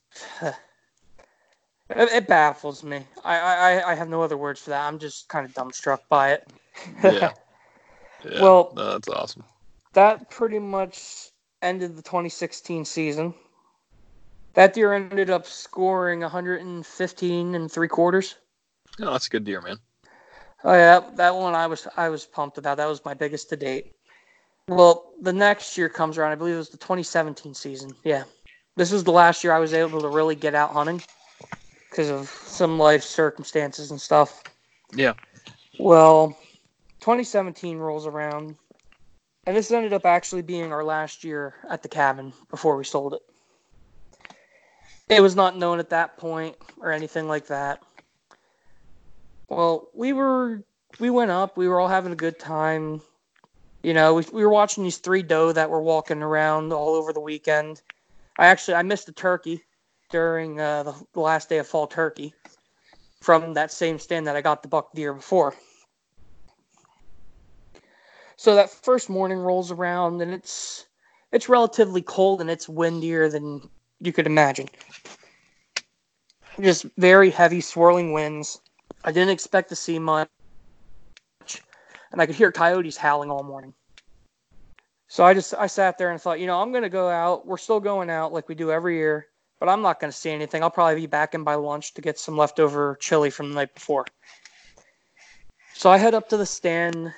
[1.97, 3.03] it, it, baffles me.
[3.25, 4.87] I, I I have no other words for that.
[4.87, 6.53] I'm just kind of dumbstruck by it.
[7.03, 7.33] yeah.
[8.25, 8.43] yeah.
[8.43, 9.45] Well, no, that's awesome.
[9.93, 11.31] That pretty much
[11.63, 13.35] ended the 2016 season.
[14.55, 18.37] That deer ended up scoring 115 and three quarters.
[19.01, 19.79] Oh, that's a good deer, man.
[20.65, 22.77] Oh yeah, that one I was I was pumped about.
[22.77, 23.93] That was my biggest to date.
[24.69, 26.33] Well, the next year comes around.
[26.33, 27.93] I believe it was the 2017 season.
[28.05, 28.25] Yeah,
[28.77, 31.03] this was the last year I was able to really get out hunting
[31.91, 34.43] because of some life circumstances and stuff.
[34.95, 35.15] Yeah.
[35.79, 36.37] Well,
[37.01, 38.57] 2017 rolls around.
[39.47, 43.15] And this ended up actually being our last year at the cabin before we sold
[43.15, 43.23] it.
[45.09, 47.83] It was not known at that point or anything like that.
[49.49, 50.63] Well, we were
[51.01, 53.01] we went up, we were all having a good time.
[53.83, 57.13] You know, we, we were watching these three doe that were walking around all over
[57.13, 57.81] the weekend.
[58.39, 59.65] I actually I missed a turkey
[60.11, 62.35] during uh, the, the last day of fall turkey
[63.21, 65.55] from that same stand that I got the buck deer before.
[68.37, 70.87] So that first morning rolls around and it's
[71.33, 73.69] it's relatively cold and it's windier than
[74.01, 74.69] you could imagine.
[76.61, 78.61] Just very heavy swirling winds.
[79.05, 80.29] I didn't expect to see much.
[82.13, 83.75] And I could hear coyotes howling all morning.
[85.09, 87.47] So I just I sat there and thought, you know, I'm gonna go out.
[87.47, 89.27] We're still going out like we do every year,
[89.61, 90.63] but I'm not gonna see anything.
[90.63, 93.75] I'll probably be back in by lunch to get some leftover chili from the night
[93.75, 94.07] before.
[95.75, 97.13] So I head up to the stand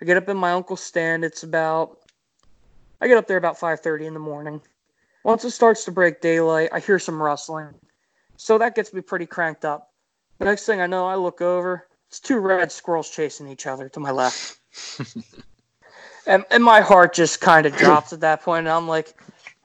[0.00, 1.24] I get up in my uncle's stand.
[1.24, 1.98] It's about
[3.00, 4.62] I get up there about 5:30 in the morning.
[5.24, 7.74] Once it starts to break daylight, I hear some rustling.
[8.36, 9.90] So that gets me pretty cranked up.
[10.38, 11.86] The next thing I know, I look over.
[12.08, 14.58] It's two red squirrels chasing each other to my left.
[16.26, 18.60] and, and my heart just kind of drops at that point.
[18.60, 19.14] And I'm like,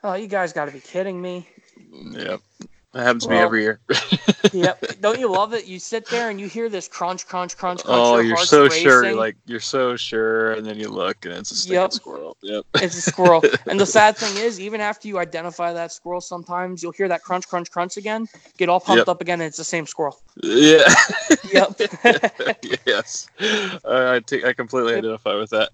[0.04, 1.48] oh, you guys got to be kidding me.
[2.12, 2.42] Yep.
[2.96, 3.82] That happens to me every year.
[4.54, 4.82] yep.
[5.02, 5.66] Don't you love it?
[5.66, 8.00] You sit there and you hear this crunch, crunch, crunch, crunch.
[8.00, 8.84] Oh, you're so racing.
[8.84, 9.14] sure.
[9.14, 11.92] Like you're so sure, and then you look, and it's a yep.
[11.92, 12.38] squirrel.
[12.42, 12.66] Yep.
[12.76, 13.44] It's a squirrel.
[13.68, 17.22] and the sad thing is, even after you identify that squirrel, sometimes you'll hear that
[17.22, 18.30] crunch, crunch, crunch again.
[18.56, 19.10] Get all pumped yep.
[19.10, 20.18] up again, and it's the same squirrel.
[20.42, 20.88] Yeah.
[21.52, 21.78] yep.
[22.86, 23.28] yes.
[23.84, 25.00] I I completely yep.
[25.00, 25.70] identify with that.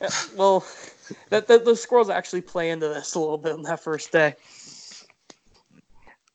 [0.00, 0.08] yeah,
[0.38, 0.64] well,
[1.28, 4.36] that, that the squirrels actually play into this a little bit on that first day.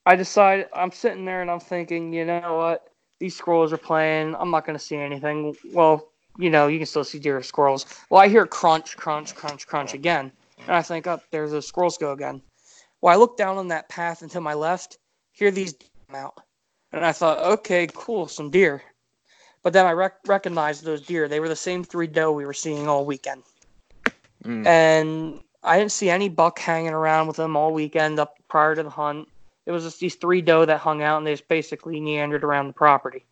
[0.06, 2.88] I decide I'm sitting there and I'm thinking, you know what?
[3.20, 4.36] These squirrels are playing.
[4.36, 5.56] I'm not going to see anything.
[5.74, 7.86] Well, you know, you can still see deer squirrels.
[8.10, 10.32] Well, I hear crunch, crunch, crunch, crunch again.
[10.66, 12.42] And I think, oh, there's the squirrels go again.
[13.02, 14.98] Well, I look down on that path and to my left,
[15.34, 15.76] hear these
[16.08, 16.36] come out.
[16.94, 18.82] And I thought, okay, cool, some deer.
[19.64, 21.28] But then I rec- recognized those deer.
[21.28, 23.44] They were the same three doe we were seeing all weekend.
[24.44, 24.66] Mm.
[24.66, 28.82] And I didn't see any buck hanging around with them all weekend up prior to
[28.82, 29.28] the hunt
[29.66, 32.68] it was just these three doe that hung out and they just basically meandered around
[32.68, 33.26] the property.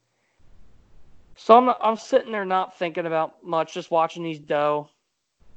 [1.35, 4.89] So I'm I'm sitting there not thinking about much, just watching these doe.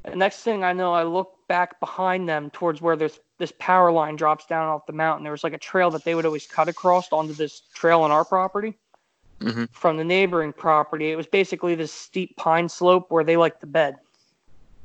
[0.04, 3.90] And next thing I know, I look back behind them towards where this this power
[3.90, 5.24] line drops down off the mountain.
[5.24, 8.10] There was like a trail that they would always cut across onto this trail on
[8.10, 8.78] our property
[9.40, 9.64] mm-hmm.
[9.72, 11.10] from the neighboring property.
[11.10, 13.96] It was basically this steep pine slope where they like to bed.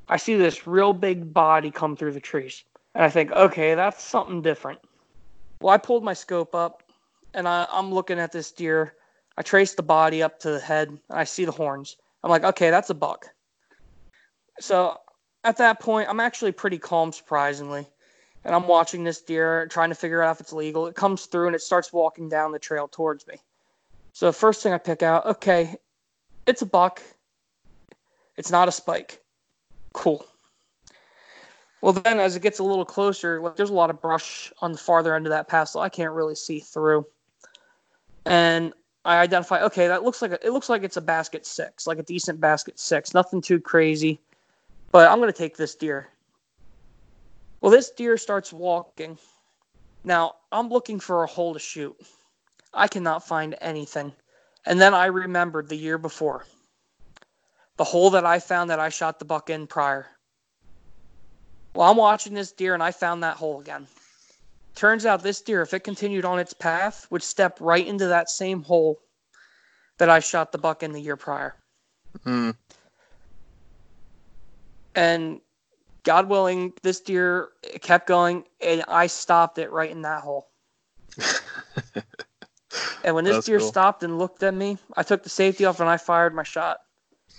[0.09, 2.63] I see this real big body come through the trees,
[2.95, 4.79] and I think, okay, that's something different.
[5.61, 6.83] Well, I pulled my scope up
[7.33, 8.93] and I, I'm looking at this deer.
[9.37, 10.89] I trace the body up to the head.
[10.89, 11.97] And I see the horns.
[12.23, 13.27] I'm like, okay, that's a buck.
[14.59, 14.97] So
[15.43, 17.87] at that point, I'm actually pretty calm, surprisingly.
[18.43, 20.87] And I'm watching this deer, trying to figure out if it's legal.
[20.87, 23.35] It comes through and it starts walking down the trail towards me.
[24.13, 25.75] So the first thing I pick out, okay,
[26.45, 27.01] it's a buck.
[28.35, 29.21] It's not a spike.
[29.93, 30.25] Cool.
[31.82, 34.71] Well, then as it gets a little closer, like there's a lot of brush on
[34.71, 37.05] the farther end of that path, so I can't really see through.
[38.25, 38.73] And
[39.05, 41.99] I identify, okay, that looks like a, it looks like it's a basket six, like
[41.99, 44.19] a decent basket six, nothing too crazy.
[44.91, 46.09] But I'm gonna take this deer.
[47.61, 49.17] Well, this deer starts walking.
[50.03, 51.95] Now I'm looking for a hole to shoot.
[52.73, 54.13] I cannot find anything.
[54.65, 56.45] And then I remembered the year before.
[57.78, 60.07] The hole that I found that I shot the buck in prior.
[61.78, 63.86] Well, I'm watching this deer and I found that hole again.
[64.73, 68.32] Turns out this deer, if it continued on its path, would step right into that
[68.32, 68.97] same hole
[69.99, 71.53] that I shot the buck in the year prior.
[72.23, 72.49] Hmm.
[74.95, 75.39] And
[76.01, 77.49] God willing, this deer
[77.82, 80.47] kept going, and I stopped it right in that hole.
[83.03, 83.67] and when this That's deer cool.
[83.67, 86.80] stopped and looked at me, I took the safety off and I fired my shot.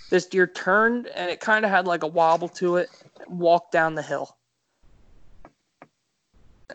[0.09, 2.89] This deer turned and it kind of had like a wobble to it
[3.29, 4.35] walk down the hill.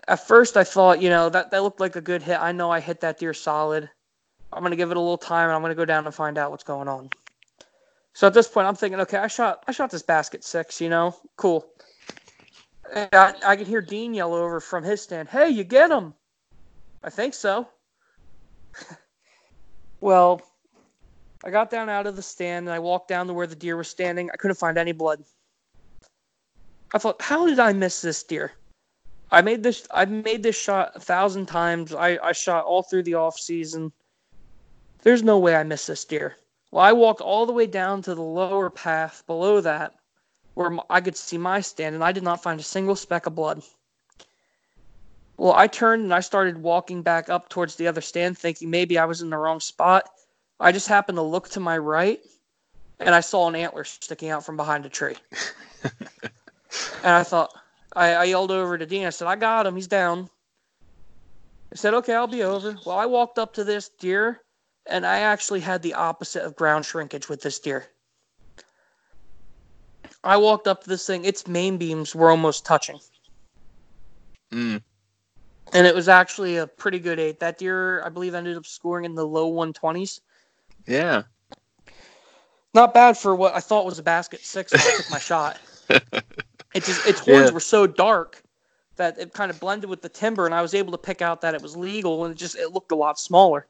[0.09, 2.39] At first, I thought, you know, that, that looked like a good hit.
[2.41, 3.89] I know I hit that deer solid.
[4.53, 6.15] I'm going to give it a little time and I'm going to go down and
[6.15, 7.11] find out what's going on.
[8.13, 10.89] So at this point, I'm thinking, okay, I shot I shot this basket six, you
[10.89, 11.67] know, cool.
[12.95, 16.15] And I, I can hear Dean yell over from his stand, "Hey, you get him?"
[17.03, 17.69] I think so.
[20.01, 20.43] well,
[21.45, 23.77] I got down out of the stand and I walked down to where the deer
[23.77, 24.31] was standing.
[24.33, 25.25] I couldn't find any blood.
[26.95, 28.53] I thought, how did I miss this deer?
[29.33, 29.85] I made this.
[29.91, 31.93] I've made this shot a thousand times.
[31.93, 33.91] I, I shot all through the off season.
[35.03, 36.37] There's no way I missed this deer.
[36.71, 39.95] Well, I walked all the way down to the lower path below that,
[40.55, 43.35] where I could see my stand, and I did not find a single speck of
[43.35, 43.65] blood.
[45.37, 48.99] Well, I turned and I started walking back up towards the other stand, thinking maybe
[48.99, 50.09] I was in the wrong spot.
[50.61, 52.21] I just happened to look to my right,
[53.01, 55.17] and I saw an antler sticking out from behind a tree.
[57.03, 57.53] And I thought,
[57.95, 59.07] I, I yelled over to Dean.
[59.07, 59.77] I said, I got him.
[59.77, 60.29] He's down.
[61.73, 62.77] I said, okay, I'll be over.
[62.87, 64.43] Well, I walked up to this deer,
[64.87, 67.87] and I actually had the opposite of ground shrinkage with this deer.
[70.23, 71.25] I walked up to this thing.
[71.25, 72.99] Its main beams were almost touching.
[74.53, 74.83] Mm.
[75.73, 77.41] And it was actually a pretty good eight.
[77.41, 80.21] That deer, I believe, ended up scoring in the low 120s.
[80.87, 81.23] Yeah.
[82.73, 85.59] Not bad for what I thought was a basket six I took my shot.
[86.75, 87.55] It just its horns Yeah.
[87.55, 88.43] were so dark
[88.97, 91.41] that it kind of blended with the timber, and I was able to pick out
[91.41, 93.67] that it was legal, and it just it looked a lot smaller.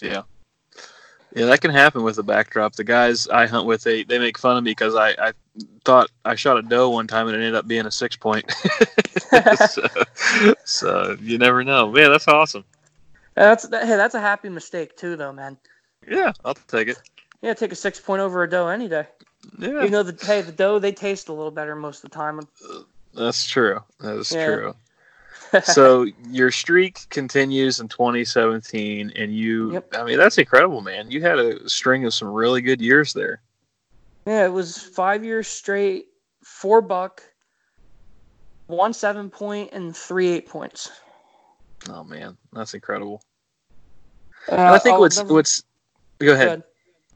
[0.00, 0.22] Yeah.
[1.34, 2.74] Yeah, that can happen with the backdrop.
[2.74, 5.32] The guys I hunt with, they, they make fun of me because I, I
[5.84, 8.50] thought I shot a doe one time and it ended up being a six point.
[9.68, 9.86] so,
[10.64, 11.90] so you never know.
[11.90, 12.64] Man, that's awesome.
[13.34, 15.58] That's that, hey, that's a happy mistake too, though, man.
[16.08, 16.96] Yeah, I'll take it.
[17.42, 19.06] Yeah, take a six point over a doe any day.
[19.58, 22.14] Yeah, Even though the hey the doe they taste a little better most of the
[22.16, 22.40] time.
[23.14, 23.82] that's true.
[24.00, 24.46] That is Yeah.
[24.46, 24.74] true.
[25.62, 29.94] so your streak continues in 2017, and you, Yep.
[29.94, 31.10] I mean, that's incredible, man.
[31.10, 33.40] You had a string of some really good years there.
[34.26, 36.06] Yeah, it was five years straight,
[36.42, 37.22] four buck,
[38.66, 40.90] one seven point, and three eight points.
[41.88, 43.22] Oh, man, that's incredible.
[44.50, 45.62] Uh, I think oh, what's, never- what's,
[46.18, 46.48] go ahead.
[46.60, 46.64] Good.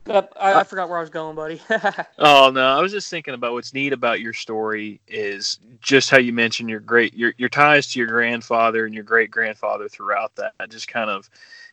[0.07, 1.61] Uh, I, I forgot where I was going, buddy.
[2.18, 6.18] Oh no, I was just thinking about what's neat about your story is just how
[6.18, 10.34] you mentioned your great your your ties to your grandfather and your great grandfather throughout
[10.36, 10.53] that.
[10.59, 11.30] That just kind of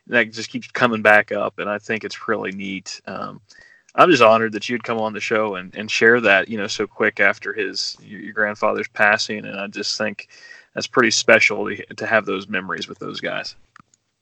[0.08, 3.02] that just keeps coming back up, and I think it's really neat.
[3.08, 3.42] Um,
[3.96, 6.68] I'm just honored that you'd come on the show and, and share that you know
[6.68, 10.30] so quick after his your, your grandfather's passing, and I just think
[10.74, 13.56] that's pretty special to, to have those memories with those guys.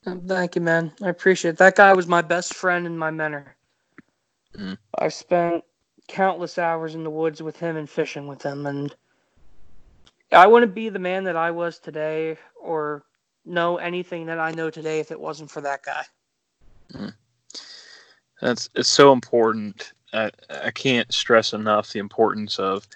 [0.04, 0.92] Thank you, man.
[1.04, 1.58] I appreciate it.
[1.58, 3.55] That guy was my best friend and my mentor.
[4.56, 4.78] Mhm.
[4.98, 5.64] I spent
[6.08, 8.96] countless hours in the woods with him and fishing with him, and
[10.32, 13.04] I wouldn't be the man that I was today or
[13.46, 16.04] know anything that I know today if it wasn't for that guy.
[16.94, 17.14] Mm.
[18.42, 19.94] That's it's so important.
[20.14, 22.88] I, I can't stress enough the importance of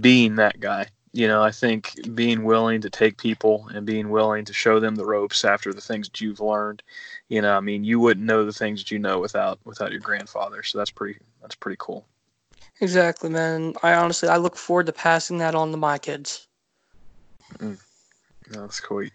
[0.00, 0.88] being that guy.
[1.14, 4.96] You know, I think being willing to take people and being willing to show them
[4.96, 6.82] the ropes after the things that you've learned.
[7.28, 10.00] You know, I mean, you wouldn't know the things that you know without without your
[10.00, 10.64] grandfather.
[10.64, 12.04] So that's pretty that's pretty cool.
[12.80, 13.74] Exactly, man.
[13.84, 16.48] I honestly I look forward to passing that on to my kids.
[17.58, 17.78] Mm.
[18.50, 19.06] That's cool.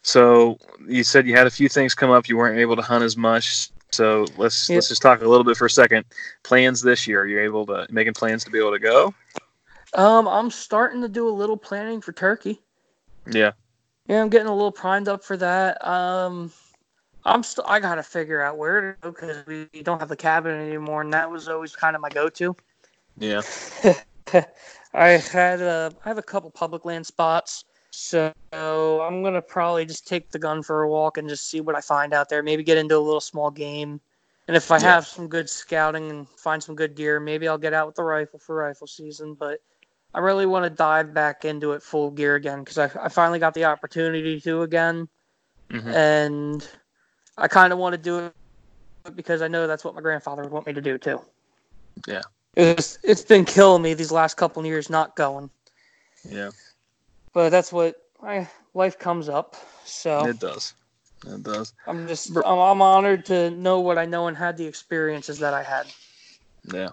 [0.00, 0.56] So
[0.88, 2.30] you said you had a few things come up.
[2.30, 3.68] You weren't able to hunt as much.
[3.92, 4.76] So let's Yep.
[4.76, 6.06] let's just talk a little bit for a second.
[6.44, 7.20] Plans this year?
[7.20, 9.12] Are you able to making plans to be able to go?
[9.94, 12.60] Um, I'm starting to do a little planning for turkey.
[13.30, 13.52] Yeah.
[14.08, 15.84] Yeah, I'm getting a little primed up for that.
[15.86, 16.52] Um,
[17.24, 20.54] I'm still I gotta figure out where to go because we don't have the cabin
[20.54, 22.54] anymore, and that was always kind of my go-to.
[23.18, 23.42] Yeah.
[24.94, 30.06] I had a I have a couple public land spots, so I'm gonna probably just
[30.06, 32.44] take the gun for a walk and just see what I find out there.
[32.44, 34.00] Maybe get into a little small game,
[34.46, 34.82] and if I Yeah.
[34.82, 38.04] have some good scouting and find some good deer, maybe I'll get out with the
[38.04, 39.34] rifle for rifle season.
[39.34, 39.58] But
[40.14, 43.38] I really want to dive back into it full gear again because I, I finally
[43.38, 45.08] got the opportunity to again,
[45.70, 45.94] Mhm.
[45.94, 46.68] and
[47.36, 48.18] I kind of want to do
[49.04, 51.20] it because I know that's what my grandfather would want me to do too.
[52.06, 52.22] Yeah.
[52.56, 55.50] It's it's been killing me these last couple of years not going,
[56.24, 56.50] Yeah.
[57.34, 59.56] but that's what I life comes up.
[59.84, 60.72] So It does.
[61.26, 61.74] It does.
[61.86, 65.52] I'm just I'm, I'm honored to know what I know and had the experiences that
[65.52, 65.86] I had.
[66.72, 66.90] Yeah.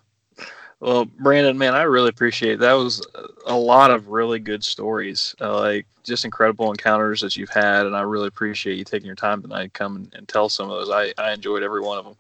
[0.84, 2.74] Well, Brandon, man, I really appreciate that.
[2.74, 3.02] Was
[3.46, 7.96] a lot of really good stories, uh, like just incredible encounters that you've had, and
[7.96, 10.86] I really appreciate you taking your time tonight to come and, and tell some of
[10.86, 10.90] those.
[10.90, 12.16] I, I enjoyed every one of them.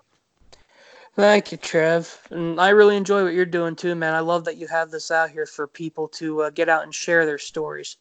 [1.18, 2.18] Thank you, Trev.
[2.30, 4.14] And I really enjoy what you're doing too, man.
[4.14, 6.96] I love that you have this out here for people to uh, get out and
[6.96, 7.98] share their stories.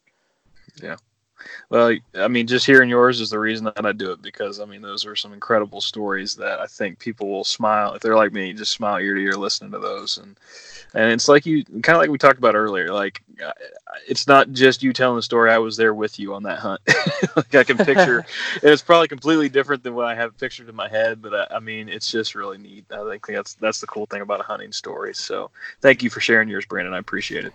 [1.69, 4.65] Well, I mean, just hearing yours is the reason that I do it because I
[4.65, 8.33] mean, those are some incredible stories that I think people will smile if they're like
[8.33, 10.17] me, just smile ear to ear listening to those.
[10.17, 10.37] And
[10.93, 12.93] and it's like you kind of like we talked about earlier.
[12.93, 13.51] Like uh,
[14.07, 15.51] it's not just you telling the story.
[15.51, 16.81] I was there with you on that hunt.
[17.35, 18.19] like I can picture,
[18.61, 21.21] and it's probably completely different than what I have pictured in my head.
[21.21, 22.85] But I, I mean, it's just really neat.
[22.91, 25.15] I think that's that's the cool thing about a hunting story.
[25.15, 25.49] So
[25.81, 26.93] thank you for sharing yours, Brandon.
[26.93, 27.53] I appreciate it.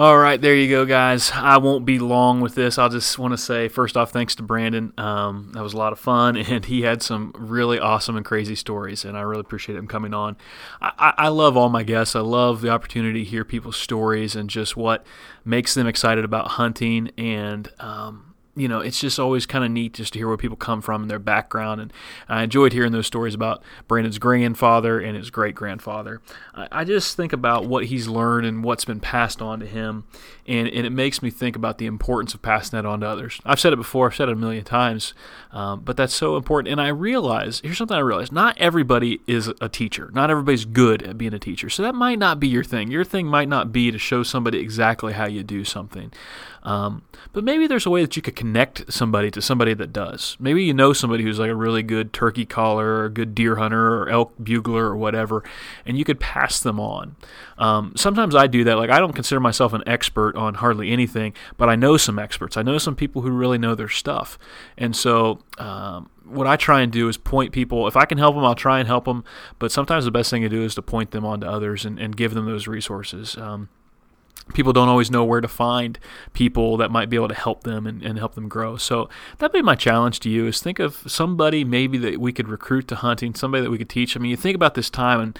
[0.00, 1.30] All right, there you go, guys.
[1.30, 2.78] I won't be long with this.
[2.78, 4.94] I'll just want to say, first off, thanks to Brandon.
[4.96, 8.54] Um, that was a lot of fun, and he had some really awesome and crazy
[8.54, 10.38] stories, and I really appreciate him coming on.
[10.80, 12.16] I, I I love all my guests.
[12.16, 15.04] I love the opportunity to hear people's stories and just what
[15.44, 17.10] makes them excited about hunting.
[17.18, 18.29] And, um,
[18.60, 21.02] you know, it's just always kind of neat just to hear where people come from
[21.02, 21.80] and their background.
[21.80, 21.92] And
[22.28, 26.20] I enjoyed hearing those stories about Brandon's grandfather and his great grandfather.
[26.54, 30.04] I, just think about what he's learned and what's been passed on to him,
[30.46, 33.40] and, and it makes me think about the importance of passing that on to others.
[33.44, 35.14] I've said it before, I've said it a million times,
[35.52, 36.72] um, but that's so important.
[36.72, 41.02] And I realize here's something I realize not everybody is a teacher, not everybody's good
[41.02, 41.70] at being a teacher.
[41.70, 42.90] So that might not be your thing.
[42.90, 46.12] Your thing might not be to show somebody exactly how you do something.
[46.62, 47.02] Um,
[47.32, 50.36] but maybe there's a way that you could connect somebody to somebody that does.
[50.40, 53.56] Maybe you know somebody who's like a really good turkey caller or a good deer
[53.56, 55.44] hunter or elk bugler or whatever,
[55.86, 57.14] and you could pass them on.
[57.58, 58.76] Um, sometimes I do that.
[58.76, 62.56] Like I don't consider myself an expert on hardly anything, but I know some experts.
[62.56, 64.36] I know some people who really know their stuff,
[64.76, 65.40] and so.
[65.58, 67.88] Um, what I try and do is point people.
[67.88, 69.24] If I can help them, I'll try and help them.
[69.58, 71.98] But sometimes the best thing to do is to point them on to others and,
[71.98, 73.36] and give them those resources.
[73.36, 73.68] Um,
[74.54, 75.98] people don't always know where to find
[76.32, 78.76] people that might be able to help them and, and, help them grow.
[78.76, 82.48] So that'd be my challenge to you is think of somebody maybe that we could
[82.48, 84.16] recruit to hunting, somebody that we could teach.
[84.16, 85.38] I mean, you think about this time and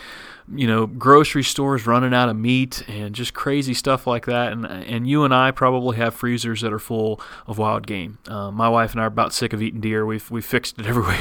[0.52, 4.52] you know, grocery stores running out of meat and just crazy stuff like that.
[4.52, 8.18] And and you and I probably have freezers that are full of wild game.
[8.26, 10.04] Uh, my wife and I are about sick of eating deer.
[10.04, 11.18] We've we fixed it every way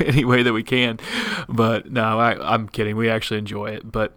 [0.06, 0.98] any way that we can.
[1.48, 2.96] But no, I, I'm kidding.
[2.96, 3.90] We actually enjoy it.
[3.90, 4.14] But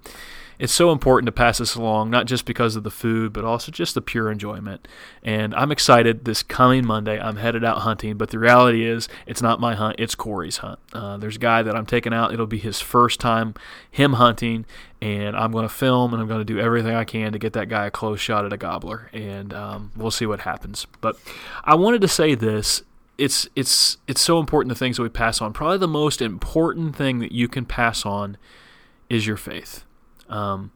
[0.60, 3.72] it's so important to pass this along, not just because of the food, but also
[3.72, 4.88] just the pure enjoyment.
[5.24, 7.18] And I'm excited this coming Monday.
[7.18, 10.80] I'm headed out hunting, but the reality is it's not my hunt, it's Corey's hunt.
[10.91, 12.34] Uh, there's a guy that I'm taking out.
[12.34, 13.53] It'll be his first time
[13.89, 14.66] him hunting,
[15.01, 17.53] and I'm going to film and I'm going to do everything I can to get
[17.53, 19.10] that guy a close shot at a gobbler.
[19.14, 20.86] And um, we'll see what happens.
[20.99, 21.18] But
[21.64, 22.84] I wanted to say this
[23.18, 25.53] it's it's it's so important the things that we pass on.
[25.53, 28.38] Probably the most important thing that you can pass on
[29.10, 29.86] is your faith.
[30.30, 30.71] Um,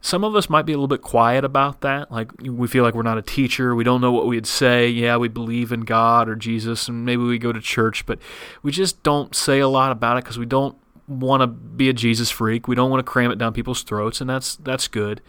[0.00, 2.10] some of us might be a little bit quiet about that.
[2.10, 3.74] Like we feel like we're not a teacher.
[3.74, 4.88] We don't know what we'd say.
[4.88, 8.18] Yeah, we believe in God or Jesus, and maybe we go to church, but
[8.62, 10.76] we just don't say a lot about it because we don't
[11.08, 12.68] want to be a Jesus freak.
[12.68, 15.20] We don't want to cram it down people's throats, and that's that's good.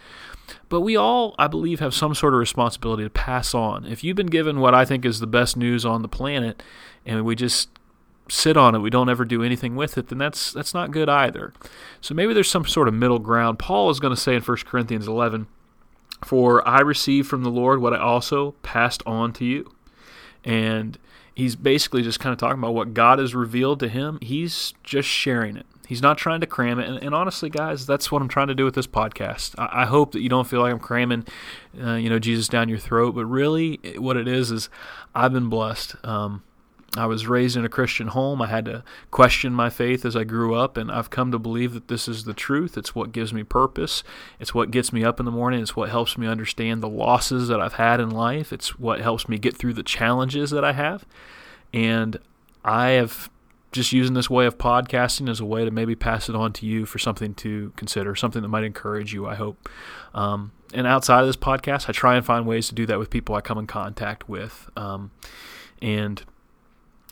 [0.68, 3.86] But we all, I believe, have some sort of responsibility to pass on.
[3.86, 6.62] If you've been given what I think is the best news on the planet,
[7.04, 7.70] and we just
[8.30, 11.08] sit on it, we don't ever do anything with it, then that's that's not good
[11.08, 11.52] either.
[12.00, 13.58] So maybe there's some sort of middle ground.
[13.58, 15.46] Paul is going to say in 1 Corinthians 11,
[16.24, 19.72] "For I received from the Lord what I also passed on to you."
[20.44, 20.98] And
[21.34, 24.18] he's basically just kind of talking about what God has revealed to him.
[24.22, 25.66] He's just sharing it.
[25.90, 26.88] He's not trying to cram it.
[26.88, 29.56] And, and honestly, guys, that's what I'm trying to do with this podcast.
[29.58, 31.26] I, I hope that you don't feel like I'm cramming,
[31.82, 33.16] uh, you know, Jesus down your throat.
[33.16, 34.68] But really, what it is is
[35.16, 35.96] I've been blessed.
[36.04, 36.44] Um,
[36.96, 38.42] I was raised in a Christian home.
[38.42, 38.82] I had to
[39.12, 42.24] question my faith as I grew up, and I've come to believe that this is
[42.24, 42.76] the truth.
[42.76, 44.02] It's what gives me purpose.
[44.40, 45.60] It's what gets me up in the morning.
[45.60, 48.52] It's what helps me understand the losses that I've had in life.
[48.52, 51.06] It's what helps me get through the challenges that I have.
[51.72, 52.18] And
[52.64, 53.30] I have
[53.70, 56.66] just using this way of podcasting as a way to maybe pass it on to
[56.66, 59.68] you for something to consider, something that might encourage you, I hope.
[60.12, 63.10] Um, and outside of this podcast, I try and find ways to do that with
[63.10, 64.68] people I come in contact with.
[64.76, 65.12] Um,
[65.80, 66.24] and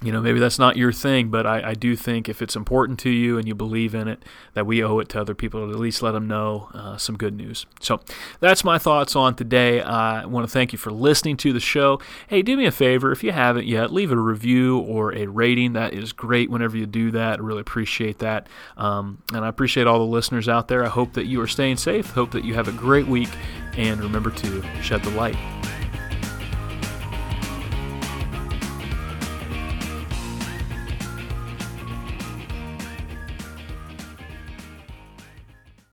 [0.03, 3.01] you know, maybe that's not your thing, but I, I, do think if it's important
[3.01, 4.25] to you and you believe in it,
[4.55, 7.17] that we owe it to other people to at least let them know uh, some
[7.17, 7.67] good news.
[7.81, 8.01] So
[8.39, 9.81] that's my thoughts on today.
[9.81, 12.01] I want to thank you for listening to the show.
[12.29, 15.73] Hey, do me a favor if you haven't yet, leave a review or a rating.
[15.73, 17.41] That is great whenever you do that.
[17.41, 18.47] I really appreciate that.
[18.77, 20.85] Um, and I appreciate all the listeners out there.
[20.85, 22.11] I hope that you are staying safe.
[22.11, 23.31] Hope that you have a great week.
[23.77, 25.37] And remember to shed the light.